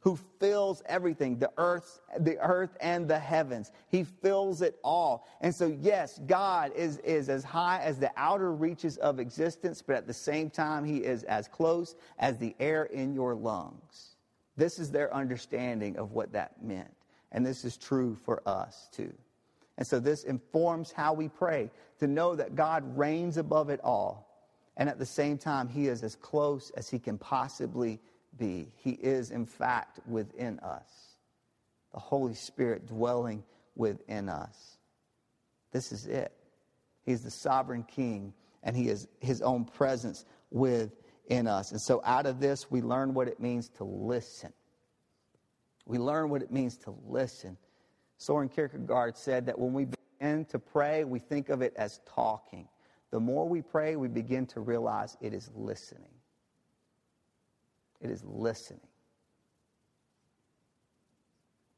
Who 0.00 0.18
fills 0.40 0.82
everything, 0.86 1.38
the 1.38 1.52
earth, 1.58 2.00
the 2.18 2.36
earth 2.38 2.76
and 2.80 3.06
the 3.06 3.20
heavens. 3.20 3.70
He 3.88 4.02
fills 4.02 4.60
it 4.60 4.76
all. 4.82 5.28
And 5.40 5.54
so, 5.54 5.76
yes, 5.80 6.20
God 6.26 6.72
is, 6.74 6.98
is 6.98 7.28
as 7.28 7.44
high 7.44 7.80
as 7.82 8.00
the 8.00 8.10
outer 8.16 8.52
reaches 8.52 8.96
of 8.96 9.20
existence, 9.20 9.80
but 9.80 9.94
at 9.94 10.08
the 10.08 10.12
same 10.12 10.50
time, 10.50 10.84
He 10.84 10.98
is 10.98 11.22
as 11.22 11.46
close 11.46 11.94
as 12.18 12.36
the 12.36 12.56
air 12.58 12.86
in 12.86 13.14
your 13.14 13.36
lungs. 13.36 14.16
This 14.56 14.80
is 14.80 14.90
their 14.90 15.14
understanding 15.14 15.96
of 15.96 16.10
what 16.10 16.32
that 16.32 16.60
meant. 16.60 16.90
And 17.32 17.44
this 17.44 17.64
is 17.64 17.76
true 17.76 18.16
for 18.24 18.46
us 18.46 18.88
too. 18.92 19.12
And 19.78 19.86
so 19.86 19.98
this 19.98 20.24
informs 20.24 20.92
how 20.92 21.14
we 21.14 21.28
pray 21.28 21.70
to 21.98 22.06
know 22.06 22.36
that 22.36 22.54
God 22.54 22.96
reigns 22.96 23.38
above 23.38 23.70
it 23.70 23.80
all. 23.82 24.28
And 24.76 24.88
at 24.88 24.98
the 24.98 25.06
same 25.06 25.38
time, 25.38 25.68
He 25.68 25.88
is 25.88 26.02
as 26.02 26.14
close 26.14 26.70
as 26.76 26.88
He 26.88 26.98
can 26.98 27.18
possibly 27.18 28.00
be. 28.38 28.72
He 28.76 28.92
is, 28.92 29.30
in 29.30 29.46
fact, 29.46 30.00
within 30.06 30.58
us. 30.60 31.16
The 31.92 32.00
Holy 32.00 32.34
Spirit 32.34 32.86
dwelling 32.86 33.42
within 33.74 34.28
us. 34.28 34.78
This 35.72 35.92
is 35.92 36.06
it. 36.06 36.32
He's 37.04 37.22
the 37.22 37.30
sovereign 37.30 37.82
King, 37.82 38.34
and 38.62 38.76
He 38.76 38.88
is 38.88 39.08
His 39.20 39.42
own 39.42 39.64
presence 39.64 40.24
within 40.50 41.46
us. 41.46 41.72
And 41.72 41.80
so 41.80 42.02
out 42.04 42.26
of 42.26 42.40
this, 42.40 42.70
we 42.70 42.82
learn 42.82 43.14
what 43.14 43.28
it 43.28 43.40
means 43.40 43.68
to 43.78 43.84
listen 43.84 44.52
we 45.92 45.98
learn 45.98 46.30
what 46.30 46.40
it 46.40 46.50
means 46.50 46.78
to 46.78 46.94
listen. 47.06 47.58
Soren 48.16 48.48
Kierkegaard 48.48 49.14
said 49.14 49.44
that 49.44 49.58
when 49.58 49.74
we 49.74 49.84
begin 49.84 50.46
to 50.46 50.58
pray, 50.58 51.04
we 51.04 51.18
think 51.18 51.50
of 51.50 51.60
it 51.60 51.74
as 51.76 52.00
talking. 52.06 52.66
The 53.10 53.20
more 53.20 53.46
we 53.46 53.60
pray, 53.60 53.96
we 53.96 54.08
begin 54.08 54.46
to 54.46 54.60
realize 54.60 55.18
it 55.20 55.34
is 55.34 55.50
listening. 55.54 56.14
It 58.00 58.08
is 58.08 58.24
listening. 58.24 58.80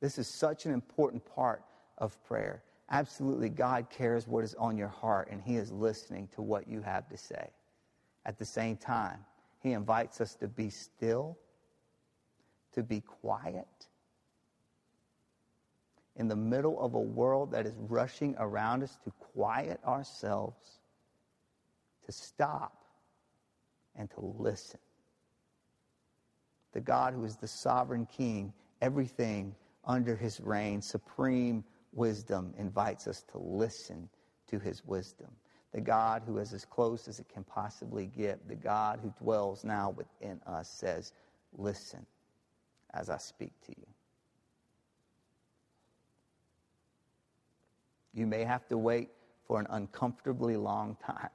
This 0.00 0.16
is 0.16 0.28
such 0.28 0.64
an 0.64 0.72
important 0.72 1.24
part 1.34 1.64
of 1.98 2.16
prayer. 2.22 2.62
Absolutely, 2.90 3.48
God 3.48 3.90
cares 3.90 4.28
what 4.28 4.44
is 4.44 4.54
on 4.54 4.78
your 4.78 4.86
heart, 4.86 5.26
and 5.32 5.42
He 5.42 5.56
is 5.56 5.72
listening 5.72 6.28
to 6.36 6.40
what 6.40 6.68
you 6.68 6.82
have 6.82 7.08
to 7.08 7.16
say. 7.16 7.50
At 8.24 8.38
the 8.38 8.46
same 8.46 8.76
time, 8.76 9.24
He 9.58 9.72
invites 9.72 10.20
us 10.20 10.36
to 10.36 10.46
be 10.46 10.70
still, 10.70 11.36
to 12.74 12.84
be 12.84 13.00
quiet, 13.00 13.66
in 16.16 16.28
the 16.28 16.36
middle 16.36 16.80
of 16.80 16.94
a 16.94 17.00
world 17.00 17.50
that 17.52 17.66
is 17.66 17.74
rushing 17.88 18.34
around 18.38 18.82
us 18.82 18.98
to 19.04 19.10
quiet 19.10 19.80
ourselves, 19.84 20.78
to 22.06 22.12
stop, 22.12 22.84
and 23.96 24.10
to 24.10 24.20
listen. 24.38 24.80
The 26.72 26.80
God 26.80 27.14
who 27.14 27.24
is 27.24 27.36
the 27.36 27.48
sovereign 27.48 28.06
king, 28.06 28.52
everything 28.80 29.54
under 29.84 30.16
his 30.16 30.40
reign, 30.40 30.82
supreme 30.82 31.64
wisdom, 31.92 32.52
invites 32.58 33.06
us 33.06 33.22
to 33.32 33.38
listen 33.38 34.08
to 34.48 34.58
his 34.58 34.84
wisdom. 34.84 35.30
The 35.72 35.80
God 35.80 36.22
who 36.26 36.38
is 36.38 36.52
as 36.52 36.64
close 36.64 37.08
as 37.08 37.18
it 37.18 37.28
can 37.28 37.44
possibly 37.44 38.06
get, 38.06 38.46
the 38.48 38.54
God 38.54 39.00
who 39.02 39.12
dwells 39.22 39.64
now 39.64 39.90
within 39.90 40.40
us 40.46 40.68
says, 40.68 41.12
listen 41.56 42.06
as 42.92 43.10
I 43.10 43.18
speak 43.18 43.52
to 43.66 43.72
you. 43.76 43.93
You 48.14 48.26
may 48.26 48.44
have 48.44 48.66
to 48.68 48.78
wait 48.78 49.10
for 49.46 49.60
an 49.60 49.66
uncomfortably 49.70 50.56
long 50.56 50.96
time, 51.04 51.30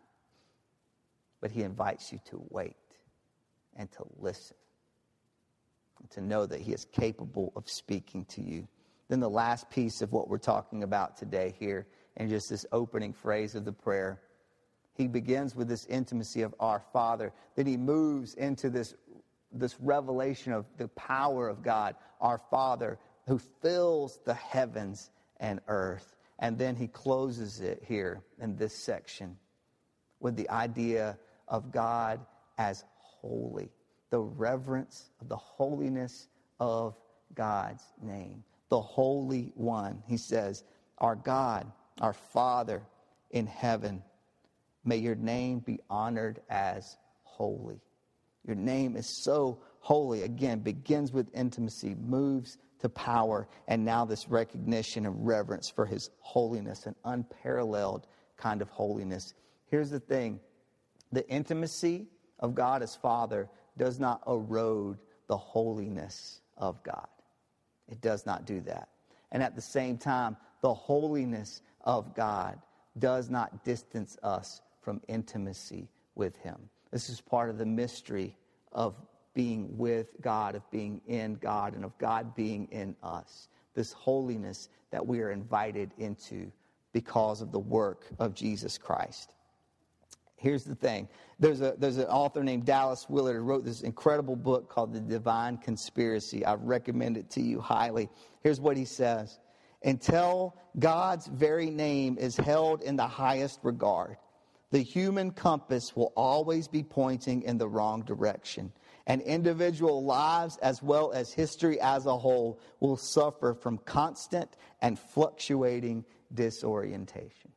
but 1.41 1.51
He 1.51 1.63
invites 1.63 2.11
you 2.11 2.19
to 2.29 2.41
wait 2.49 2.75
and 3.75 3.91
to 3.91 4.05
listen 4.17 4.57
and 5.99 6.09
to 6.11 6.21
know 6.21 6.45
that 6.45 6.61
He 6.61 6.71
is 6.71 6.85
capable 6.85 7.51
of 7.55 7.69
speaking 7.69 8.25
to 8.25 8.41
you. 8.41 8.67
Then, 9.09 9.19
the 9.19 9.29
last 9.29 9.69
piece 9.69 10.01
of 10.01 10.11
what 10.11 10.29
we're 10.29 10.37
talking 10.37 10.83
about 10.83 11.17
today 11.17 11.53
here, 11.59 11.87
and 12.17 12.29
just 12.29 12.49
this 12.49 12.65
opening 12.71 13.13
phrase 13.13 13.55
of 13.55 13.65
the 13.65 13.71
prayer, 13.71 14.21
he 14.99 15.07
begins 15.07 15.55
with 15.55 15.69
this 15.69 15.85
intimacy 15.85 16.41
of 16.41 16.53
our 16.59 16.83
Father. 16.91 17.31
Then 17.55 17.65
he 17.65 17.77
moves 17.77 18.33
into 18.33 18.69
this, 18.69 18.93
this 19.51 19.79
revelation 19.79 20.51
of 20.51 20.65
the 20.77 20.89
power 20.89 21.47
of 21.47 21.63
God, 21.63 21.95
our 22.19 22.41
Father, 22.51 22.99
who 23.25 23.39
fills 23.61 24.19
the 24.25 24.33
heavens 24.33 25.09
and 25.39 25.61
earth. 25.69 26.17
And 26.39 26.57
then 26.57 26.75
he 26.75 26.87
closes 26.87 27.59
it 27.59 27.83
here 27.85 28.23
in 28.41 28.55
this 28.55 28.73
section 28.73 29.37
with 30.19 30.35
the 30.35 30.49
idea 30.49 31.17
of 31.47 31.71
God 31.71 32.19
as 32.57 32.83
holy, 32.95 33.69
the 34.09 34.19
reverence 34.19 35.11
of 35.19 35.27
the 35.27 35.37
holiness 35.37 36.27
of 36.59 36.95
God's 37.35 37.83
name, 38.01 38.43
the 38.69 38.79
Holy 38.79 39.51
One. 39.55 40.01
He 40.07 40.17
says, 40.17 40.63
Our 40.97 41.15
God, 41.15 41.69
our 41.99 42.13
Father 42.13 42.81
in 43.31 43.45
heaven, 43.45 44.01
may 44.85 44.97
your 44.97 45.15
name 45.15 45.59
be 45.59 45.79
honored 45.89 46.39
as 46.49 46.97
holy. 47.23 47.81
Your 48.45 48.55
name 48.55 48.95
is 48.95 49.23
so 49.23 49.59
holy. 49.79 50.23
Again, 50.23 50.59
begins 50.59 51.11
with 51.11 51.27
intimacy, 51.35 51.95
moves 51.95 52.57
to 52.79 52.89
power, 52.89 53.47
and 53.67 53.83
now 53.83 54.05
this 54.05 54.29
recognition 54.29 55.05
and 55.05 55.25
reverence 55.25 55.69
for 55.69 55.85
his 55.85 56.09
holiness, 56.19 56.85
an 56.85 56.95
unparalleled 57.05 58.07
kind 58.37 58.61
of 58.61 58.69
holiness. 58.69 59.33
Here's 59.67 59.89
the 59.89 59.99
thing 59.99 60.39
the 61.11 61.27
intimacy 61.27 62.07
of 62.39 62.55
God 62.55 62.81
as 62.81 62.95
Father 62.95 63.49
does 63.77 63.99
not 63.99 64.21
erode 64.27 64.97
the 65.27 65.37
holiness 65.37 66.41
of 66.57 66.81
God. 66.83 67.07
It 67.87 68.01
does 68.01 68.25
not 68.25 68.45
do 68.45 68.61
that. 68.61 68.89
And 69.31 69.43
at 69.43 69.55
the 69.55 69.61
same 69.61 69.97
time, 69.97 70.37
the 70.61 70.73
holiness 70.73 71.61
of 71.81 72.15
God 72.15 72.59
does 72.97 73.29
not 73.29 73.63
distance 73.63 74.17
us 74.23 74.61
from 74.81 75.01
intimacy 75.07 75.89
with 76.15 76.35
Him. 76.37 76.57
This 76.91 77.09
is 77.09 77.21
part 77.21 77.49
of 77.49 77.57
the 77.57 77.65
mystery 77.65 78.35
of 78.71 78.95
being 79.33 79.77
with 79.77 80.07
God, 80.21 80.55
of 80.55 80.69
being 80.71 81.01
in 81.07 81.35
God, 81.35 81.75
and 81.75 81.85
of 81.85 81.97
God 81.97 82.35
being 82.35 82.67
in 82.71 82.95
us. 83.03 83.47
This 83.75 83.93
holiness 83.93 84.69
that 84.91 85.05
we 85.05 85.21
are 85.21 85.31
invited 85.31 85.91
into 85.97 86.51
because 86.91 87.41
of 87.41 87.51
the 87.51 87.59
work 87.59 88.05
of 88.19 88.33
Jesus 88.33 88.77
Christ. 88.77 89.31
Here's 90.39 90.63
the 90.63 90.75
thing 90.75 91.07
there's, 91.37 91.61
a, 91.61 91.75
there's 91.77 91.97
an 91.97 92.05
author 92.05 92.43
named 92.43 92.65
Dallas 92.65 93.07
Willard 93.09 93.35
who 93.35 93.43
wrote 93.43 93.65
this 93.65 93.81
incredible 93.81 94.35
book 94.35 94.69
called 94.69 94.93
The 94.93 95.01
Divine 95.01 95.57
Conspiracy. 95.57 96.45
I 96.45 96.55
recommend 96.55 97.17
it 97.17 97.29
to 97.31 97.41
you 97.41 97.59
highly. 97.59 98.09
Here's 98.41 98.61
what 98.61 98.77
he 98.77 98.85
says 98.85 99.39
Until 99.83 100.55
God's 100.79 101.27
very 101.27 101.69
name 101.69 102.17
is 102.17 102.37
held 102.37 102.81
in 102.81 102.95
the 102.95 103.07
highest 103.07 103.59
regard, 103.63 104.17
the 104.71 104.79
human 104.79 105.31
compass 105.31 105.95
will 105.95 106.13
always 106.15 106.67
be 106.67 106.83
pointing 106.83 107.41
in 107.43 107.57
the 107.57 107.67
wrong 107.67 108.03
direction 108.03 108.71
and 109.09 109.23
individual 109.23 110.03
lives 110.05 110.57
as 110.57 110.83
well 110.83 111.11
as 111.11 111.33
history 111.33 111.81
as 111.81 112.05
a 112.05 112.15
whole 112.15 112.59
will 112.79 112.95
suffer 112.95 113.55
from 113.55 113.79
constant 113.79 114.55
and 114.81 114.99
fluctuating 114.99 116.05
disorientation. 116.35 117.51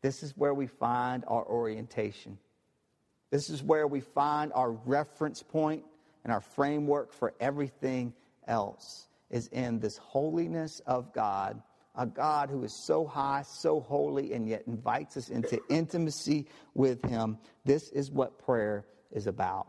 This 0.00 0.22
is 0.22 0.36
where 0.36 0.54
we 0.54 0.68
find 0.68 1.24
our 1.26 1.44
orientation. 1.44 2.38
This 3.32 3.50
is 3.50 3.64
where 3.64 3.88
we 3.88 4.00
find 4.00 4.52
our 4.54 4.70
reference 4.70 5.42
point 5.42 5.82
and 6.22 6.32
our 6.32 6.40
framework 6.40 7.12
for 7.12 7.34
everything 7.40 8.14
else 8.46 9.08
is 9.30 9.48
in 9.48 9.80
this 9.80 9.96
holiness 9.96 10.80
of 10.86 11.12
God, 11.12 11.60
a 11.96 12.06
God 12.06 12.48
who 12.48 12.62
is 12.62 12.72
so 12.72 13.04
high, 13.04 13.42
so 13.42 13.80
holy, 13.80 14.32
and 14.32 14.48
yet 14.48 14.62
invites 14.68 15.16
us 15.16 15.30
into 15.30 15.60
intimacy 15.68 16.46
with 16.74 17.04
Him. 17.06 17.38
This 17.64 17.88
is 17.90 18.12
what 18.12 18.38
prayer 18.38 18.86
is 19.10 19.26
about. 19.26 19.66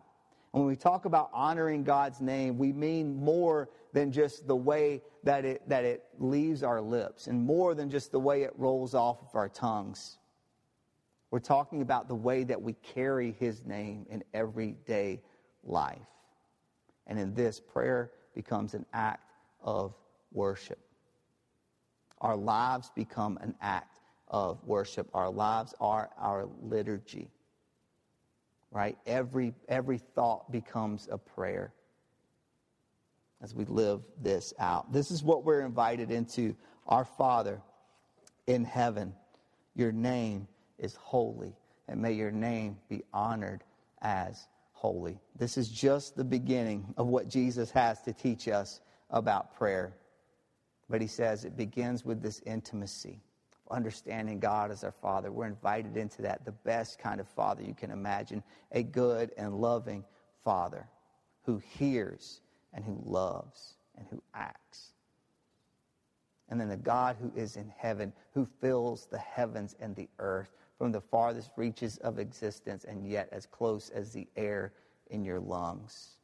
And 0.54 0.64
when 0.64 0.68
we 0.68 0.76
talk 0.76 1.06
about 1.06 1.30
honoring 1.32 1.84
God's 1.84 2.22
name, 2.22 2.58
we 2.58 2.74
mean 2.74 3.16
more 3.16 3.70
than 3.94 4.12
just 4.12 4.48
the 4.48 4.56
way 4.56 5.02
that 5.24 5.46
it, 5.46 5.68
that 5.68 5.86
it 5.86 6.06
leaves 6.18 6.64
our 6.64 6.82
lips 6.82 7.28
and 7.28 7.40
more 7.40 7.76
than 7.76 7.90
just 7.90 8.12
the 8.12 8.20
way 8.20 8.44
it 8.44 8.54
rolls 8.58 8.96
off 8.96 9.22
of 9.22 9.36
our 9.36 9.50
tongues. 9.50 10.18
We're 11.30 11.40
talking 11.40 11.84
about 11.84 12.08
the 12.08 12.16
way 12.16 12.44
that 12.46 12.60
we 12.60 12.74
carry 12.74 13.36
His 13.40 13.64
name 13.64 14.08
in 14.10 14.24
everyday 14.34 15.22
life. 15.64 16.00
And 17.06 17.20
in 17.20 17.36
this, 17.36 17.60
prayer 17.60 18.12
becomes 18.34 18.74
an 18.74 18.86
act 18.94 19.32
of 19.62 19.94
worship. 20.32 20.80
Our 22.22 22.36
lives 22.36 22.92
become 22.96 23.38
an 23.42 23.54
act 23.62 24.00
of 24.28 24.64
worship. 24.66 25.10
Our 25.14 25.30
lives 25.30 25.76
are 25.80 26.10
our 26.18 26.48
liturgy 26.62 27.30
right? 28.72 28.98
Every, 29.06 29.54
every 29.68 29.98
thought 29.98 30.52
becomes 30.52 31.08
a 31.12 31.18
prayer 31.18 31.74
as 33.42 33.56
we 33.56 33.66
live 33.66 34.02
this 34.22 34.54
out. 34.60 34.92
This 34.92 35.12
is 35.12 35.24
what 35.24 35.44
we're 35.44 35.62
invited 35.62 36.12
into. 36.12 36.56
Our 36.88 37.06
Father 37.06 37.62
in 38.48 38.64
heaven, 38.64 39.14
your 39.76 39.92
name 39.92 40.48
is 40.78 40.96
holy, 40.96 41.56
and 41.88 42.02
may 42.02 42.14
your 42.14 42.32
name 42.32 42.78
be 42.90 43.04
honored 43.14 43.64
as 44.02 44.48
holy. 44.72 45.20
This 45.36 45.58
is 45.58 45.70
just 45.70 46.16
the 46.16 46.24
beginning 46.24 46.94
of 46.98 47.08
what 47.08 47.28
Jesus 47.28 47.70
has 47.72 48.02
to 48.02 48.14
teach 48.14 48.48
us 48.48 48.82
about 49.10 49.56
prayer. 49.56 49.94
But 50.90 51.02
he 51.02 51.08
says 51.08 51.46
it 51.46 51.56
begins 51.56 52.04
with 52.04 52.22
this 52.22 52.42
intimacy 52.46 53.22
understanding 53.72 54.40
God 54.40 54.72
as 54.72 54.84
our 54.84 54.92
Father. 54.92 55.32
We're 55.32 55.48
invited 55.48 55.98
into 55.98 56.22
that, 56.24 56.46
the 56.46 56.52
best 56.52 57.00
kind 57.00 57.20
of 57.20 57.28
Father 57.28 57.64
you 57.64 57.74
can 57.74 57.92
imagine, 57.92 58.44
a 58.72 58.84
good 58.84 59.32
and 59.38 59.56
loving 59.56 60.04
Father 60.44 60.88
who 61.44 61.58
hears 61.58 62.42
and 62.74 62.84
who 62.84 63.02
loves 63.06 63.76
and 63.98 64.08
who 64.10 64.22
acts. 64.34 64.94
And 66.50 66.60
then 66.60 66.70
the 66.70 66.78
God 66.78 67.16
who 67.22 67.32
is 67.36 67.58
in 67.58 67.72
heaven, 67.78 68.12
who 68.34 68.48
fills 68.60 69.06
the 69.06 69.20
heavens 69.20 69.76
and 69.80 69.96
the 69.96 70.10
earth 70.18 70.52
from 70.78 70.92
the 70.92 71.02
farthest 71.02 71.52
reaches 71.56 71.98
of 71.98 72.20
existence 72.20 72.86
and 72.86 73.08
yet 73.08 73.30
as 73.32 73.46
close 73.46 73.90
as 73.90 74.12
the 74.12 74.28
air 74.36 74.74
in 75.12 75.24
your 75.24 75.40
lungs. 75.40 76.16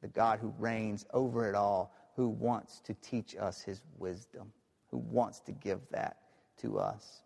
The 0.00 0.08
God 0.08 0.38
who 0.40 0.52
reigns 0.58 1.06
over 1.12 1.48
it 1.48 1.54
all, 1.54 1.92
who 2.14 2.28
wants 2.28 2.80
to 2.80 2.94
teach 2.94 3.36
us 3.36 3.62
his 3.62 3.82
wisdom, 3.98 4.52
who 4.90 4.98
wants 4.98 5.40
to 5.40 5.52
give 5.52 5.80
that 5.90 6.18
to 6.62 6.78
us. 6.78 7.22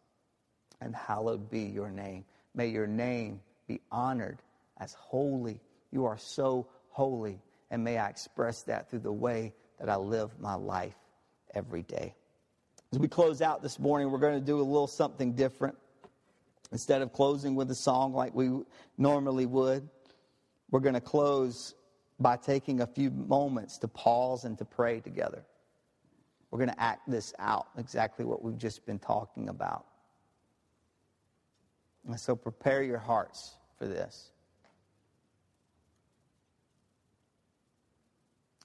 And 0.81 0.95
hallowed 0.95 1.51
be 1.51 1.63
your 1.63 1.91
name. 1.91 2.25
May 2.55 2.69
your 2.69 2.87
name 2.87 3.41
be 3.67 3.81
honored 3.91 4.43
as 4.79 4.93
holy. 4.95 5.61
You 5.91 6.05
are 6.05 6.19
so 6.19 6.67
holy. 6.91 7.41
And 7.71 7.83
may 7.83 7.99
I 7.99 8.09
express 8.09 8.63
that 8.65 8.91
through 8.91 9.01
the 9.01 9.13
way 9.13 9.55
that 9.79 9.89
I 9.89 9.97
live 9.97 10.39
my 10.41 10.55
life 10.55 10.97
every 11.55 11.83
day. 11.83 12.15
As 12.93 12.99
we 12.99 13.09
close 13.09 13.43
out 13.43 13.63
this 13.63 13.79
morning, 13.79 14.11
we're 14.11 14.19
going 14.19 14.39
to 14.39 14.45
do 14.45 14.61
a 14.61 14.63
little 14.63 14.87
something 14.87 15.33
different. 15.33 15.77
Instead 16.73 17.03
of 17.03 17.13
closing 17.13 17.55
with 17.55 17.71
a 17.71 17.75
song 17.75 18.13
like 18.13 18.35
we 18.35 18.51
normally 18.99 19.47
would, 19.47 19.89
we're 20.71 20.81
going 20.81 20.95
to 20.95 21.01
close 21.01 21.75
by 22.19 22.37
taking 22.37 22.81
a 22.81 22.87
few 22.87 23.11
moments 23.11 23.79
to 23.79 23.89
pause 23.89 24.45
and 24.45 24.59
to 24.59 24.65
pray 24.65 25.01
together. 25.01 25.45
We're 26.57 26.65
going 26.65 26.75
to 26.75 26.83
act 26.83 27.03
this 27.07 27.35
out, 27.39 27.67
exactly 27.77 28.25
what 28.25 28.43
we've 28.43 28.57
just 28.57 28.87
been 28.87 28.99
talking 28.99 29.51
about. 29.51 29.85
And 32.07 32.19
so 32.19 32.35
prepare 32.35 32.83
your 32.83 32.97
hearts 32.97 33.57
for 33.79 33.87
this. 33.87 34.31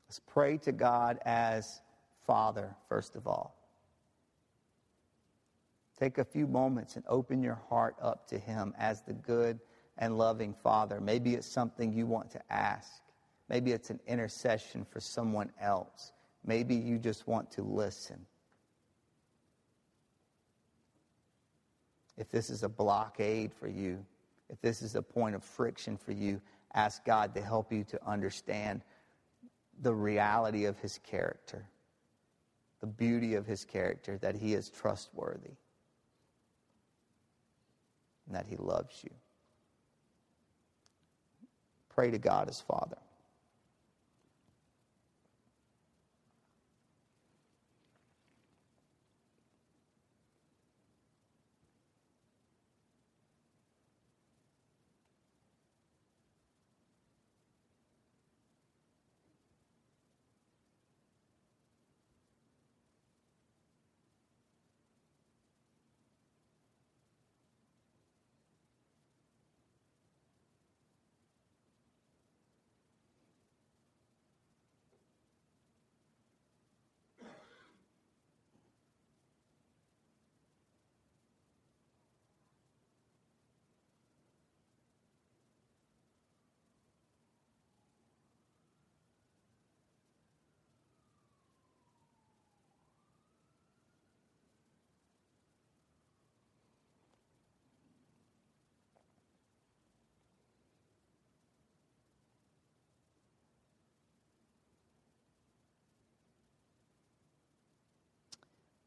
Let's 0.08 0.22
pray 0.26 0.58
to 0.60 0.72
God 0.72 1.20
as 1.26 1.82
Father, 2.26 2.74
first 2.88 3.18
of 3.18 3.28
all. 3.28 3.58
Take 6.00 6.18
a 6.18 6.24
few 6.24 6.48
moments 6.48 6.96
and 6.96 7.04
open 7.10 7.44
your 7.44 7.60
heart 7.68 7.98
up 8.02 8.26
to 8.30 8.40
Him 8.40 8.74
as 8.80 9.02
the 9.02 9.12
good 9.16 9.60
and 9.98 10.18
loving 10.18 10.56
Father. 10.64 11.02
Maybe 11.02 11.34
it's 11.34 11.46
something 11.46 11.92
you 11.92 12.06
want 12.06 12.32
to 12.32 12.42
ask, 12.50 13.02
maybe 13.50 13.74
it's 13.74 13.90
an 13.90 14.00
intercession 14.08 14.86
for 14.90 15.02
someone 15.02 15.52
else. 15.60 16.14
Maybe 16.46 16.76
you 16.76 16.98
just 16.98 17.28
want 17.28 17.52
to 17.52 17.62
listen. 17.62 18.26
If 22.18 22.30
this 22.30 22.50
is 22.50 22.64
a 22.64 22.70
blockade 22.70 23.54
for 23.54 23.68
you, 23.68 24.04
if 24.50 24.60
this 24.62 24.82
is 24.82 24.96
a 24.96 25.02
point 25.02 25.36
of 25.36 25.44
friction 25.44 25.98
for 25.98 26.12
you, 26.12 26.42
ask 26.74 27.06
God 27.06 27.34
to 27.36 27.42
help 27.42 27.72
you 27.72 27.84
to 27.86 28.06
understand 28.06 28.82
the 29.82 29.94
reality 29.94 30.66
of 30.66 30.78
his 30.80 31.00
character, 31.00 31.66
the 32.80 32.88
beauty 32.88 33.36
of 33.36 33.46
his 33.46 33.66
character, 33.66 34.18
that 34.18 34.36
he 34.36 34.54
is 34.54 34.70
trustworthy, 34.70 35.56
and 38.28 38.36
that 38.36 38.46
he 38.48 38.56
loves 38.58 39.04
you. 39.04 39.12
Pray 41.90 42.12
to 42.12 42.18
God 42.18 42.50
as 42.50 42.62
Father. 42.62 42.98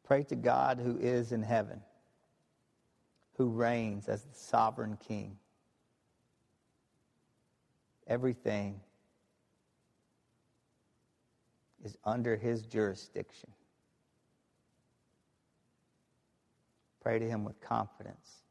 Pray 0.04 0.22
to 0.24 0.36
God 0.36 0.78
who 0.78 0.98
is 0.98 1.32
in 1.32 1.42
heaven, 1.42 1.80
who 3.38 3.48
reigns 3.48 4.08
as 4.08 4.22
the 4.22 4.34
sovereign 4.34 4.98
king. 5.08 5.38
Everything 8.06 8.80
is 11.82 11.96
under 12.04 12.36
his 12.36 12.62
jurisdiction. 12.66 13.50
Pray 17.02 17.18
to 17.18 17.26
him 17.26 17.44
with 17.44 17.60
confidence, 17.60 18.42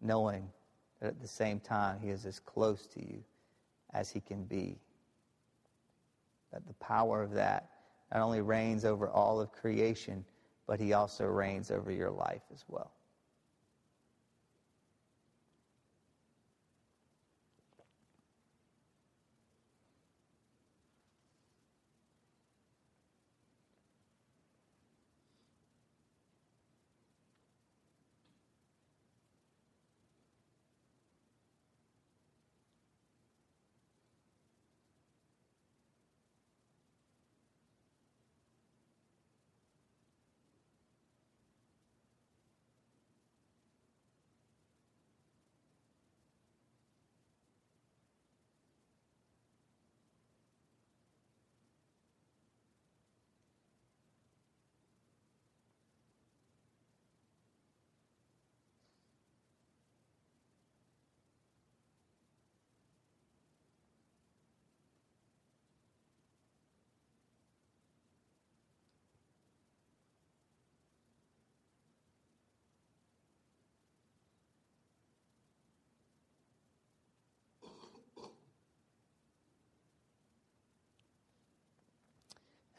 knowing 0.00 0.48
that 1.00 1.08
at 1.08 1.20
the 1.20 1.28
same 1.28 1.58
time 1.60 1.98
he 2.00 2.10
is 2.10 2.26
as 2.26 2.38
close 2.38 2.86
to 2.86 3.00
you 3.00 3.22
as 3.92 4.10
he 4.10 4.20
can 4.20 4.44
be. 4.44 4.78
That 6.52 6.66
the 6.66 6.74
power 6.74 7.22
of 7.22 7.32
that 7.32 7.70
not 8.14 8.22
only 8.22 8.40
reigns 8.40 8.84
over 8.84 9.08
all 9.10 9.40
of 9.40 9.52
creation, 9.52 10.24
but 10.66 10.80
he 10.80 10.92
also 10.92 11.26
reigns 11.26 11.70
over 11.70 11.90
your 11.90 12.10
life 12.10 12.42
as 12.52 12.64
well. 12.68 12.92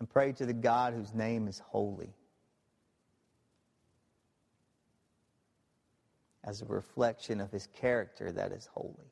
And 0.06 0.10
pray 0.12 0.32
to 0.32 0.46
the 0.46 0.54
God 0.54 0.94
whose 0.94 1.16
name 1.16 1.48
is 1.48 1.58
holy. 1.58 2.14
As 6.44 6.62
a 6.62 6.66
reflection 6.66 7.42
of 7.42 7.52
his 7.52 7.68
character 7.74 8.32
that 8.32 8.52
is 8.52 8.70
holy. 8.72 9.12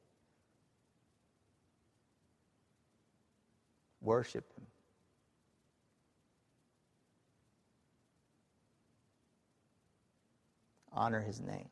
Worship 4.02 4.46
him. 4.56 4.68
Honor 10.92 11.22
his 11.22 11.42
name. 11.42 11.70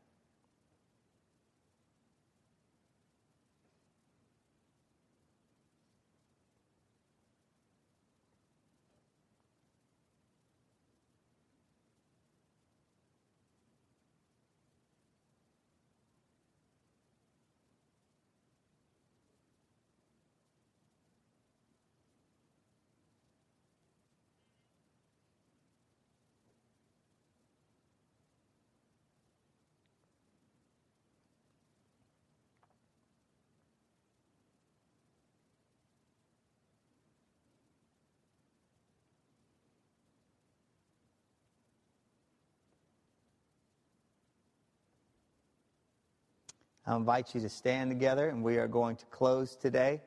I 46.86 46.96
invite 46.96 47.36
you 47.36 47.42
to 47.42 47.50
stand 47.50 47.92
together, 47.92 48.30
and 48.30 48.44
we 48.44 48.58
are 48.58 48.68
going 48.68 48.96
to 48.96 49.06
close 49.06 49.56
today 49.56 50.02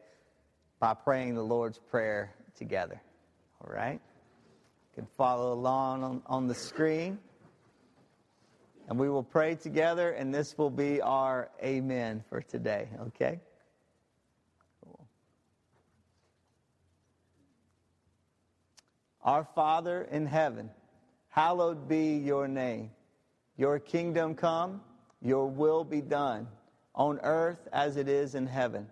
by 0.80 0.94
praying 0.94 1.36
the 1.36 1.42
Lord's 1.42 1.78
Prayer 1.78 2.34
together. 2.56 3.00
All 3.60 3.72
right? 3.72 4.00
You 4.00 5.02
can 5.02 5.06
follow 5.16 5.52
along 5.52 6.02
on, 6.02 6.22
on 6.26 6.48
the 6.48 6.54
screen. 6.54 7.18
And 8.88 8.98
we 8.98 9.08
will 9.08 9.22
pray 9.22 9.54
together, 9.54 10.10
and 10.10 10.34
this 10.34 10.58
will 10.58 10.68
be 10.68 11.00
our 11.00 11.48
amen 11.62 12.24
for 12.28 12.42
today, 12.42 12.88
okay? 13.06 13.40
Cool. 14.82 15.06
Our 19.22 19.44
Father 19.54 20.02
in 20.10 20.26
heaven, 20.26 20.70
hallowed 21.28 21.88
be 21.88 22.16
your 22.16 22.48
name. 22.48 22.90
Your 23.56 23.78
kingdom 23.78 24.34
come, 24.34 24.82
your 25.22 25.46
will 25.46 25.84
be 25.84 26.02
done 26.02 26.48
on 26.94 27.18
earth 27.22 27.68
as 27.72 27.96
it 27.96 28.08
is 28.08 28.34
in 28.34 28.46
heaven. 28.46 28.88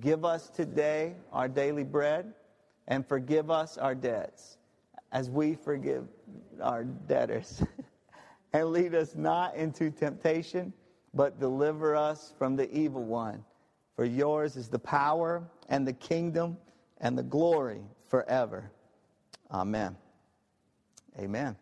Give 0.00 0.24
us 0.24 0.48
today 0.48 1.14
our 1.32 1.48
daily 1.48 1.84
bread 1.84 2.32
and 2.88 3.06
forgive 3.06 3.50
us 3.50 3.78
our 3.78 3.94
debts 3.94 4.58
as 5.12 5.28
we 5.28 5.54
forgive 5.54 6.06
our 6.60 6.84
debtors. 6.84 7.62
and 8.52 8.70
lead 8.70 8.94
us 8.94 9.14
not 9.14 9.54
into 9.54 9.90
temptation, 9.90 10.72
but 11.14 11.38
deliver 11.38 11.96
us 11.96 12.32
from 12.38 12.56
the 12.56 12.70
evil 12.76 13.04
one. 13.04 13.44
For 13.96 14.04
yours 14.04 14.56
is 14.56 14.68
the 14.68 14.78
power 14.78 15.42
and 15.68 15.86
the 15.86 15.92
kingdom 15.92 16.56
and 16.98 17.16
the 17.16 17.22
glory 17.22 17.82
forever. 18.08 18.70
Amen. 19.50 19.96
Amen. 21.18 21.56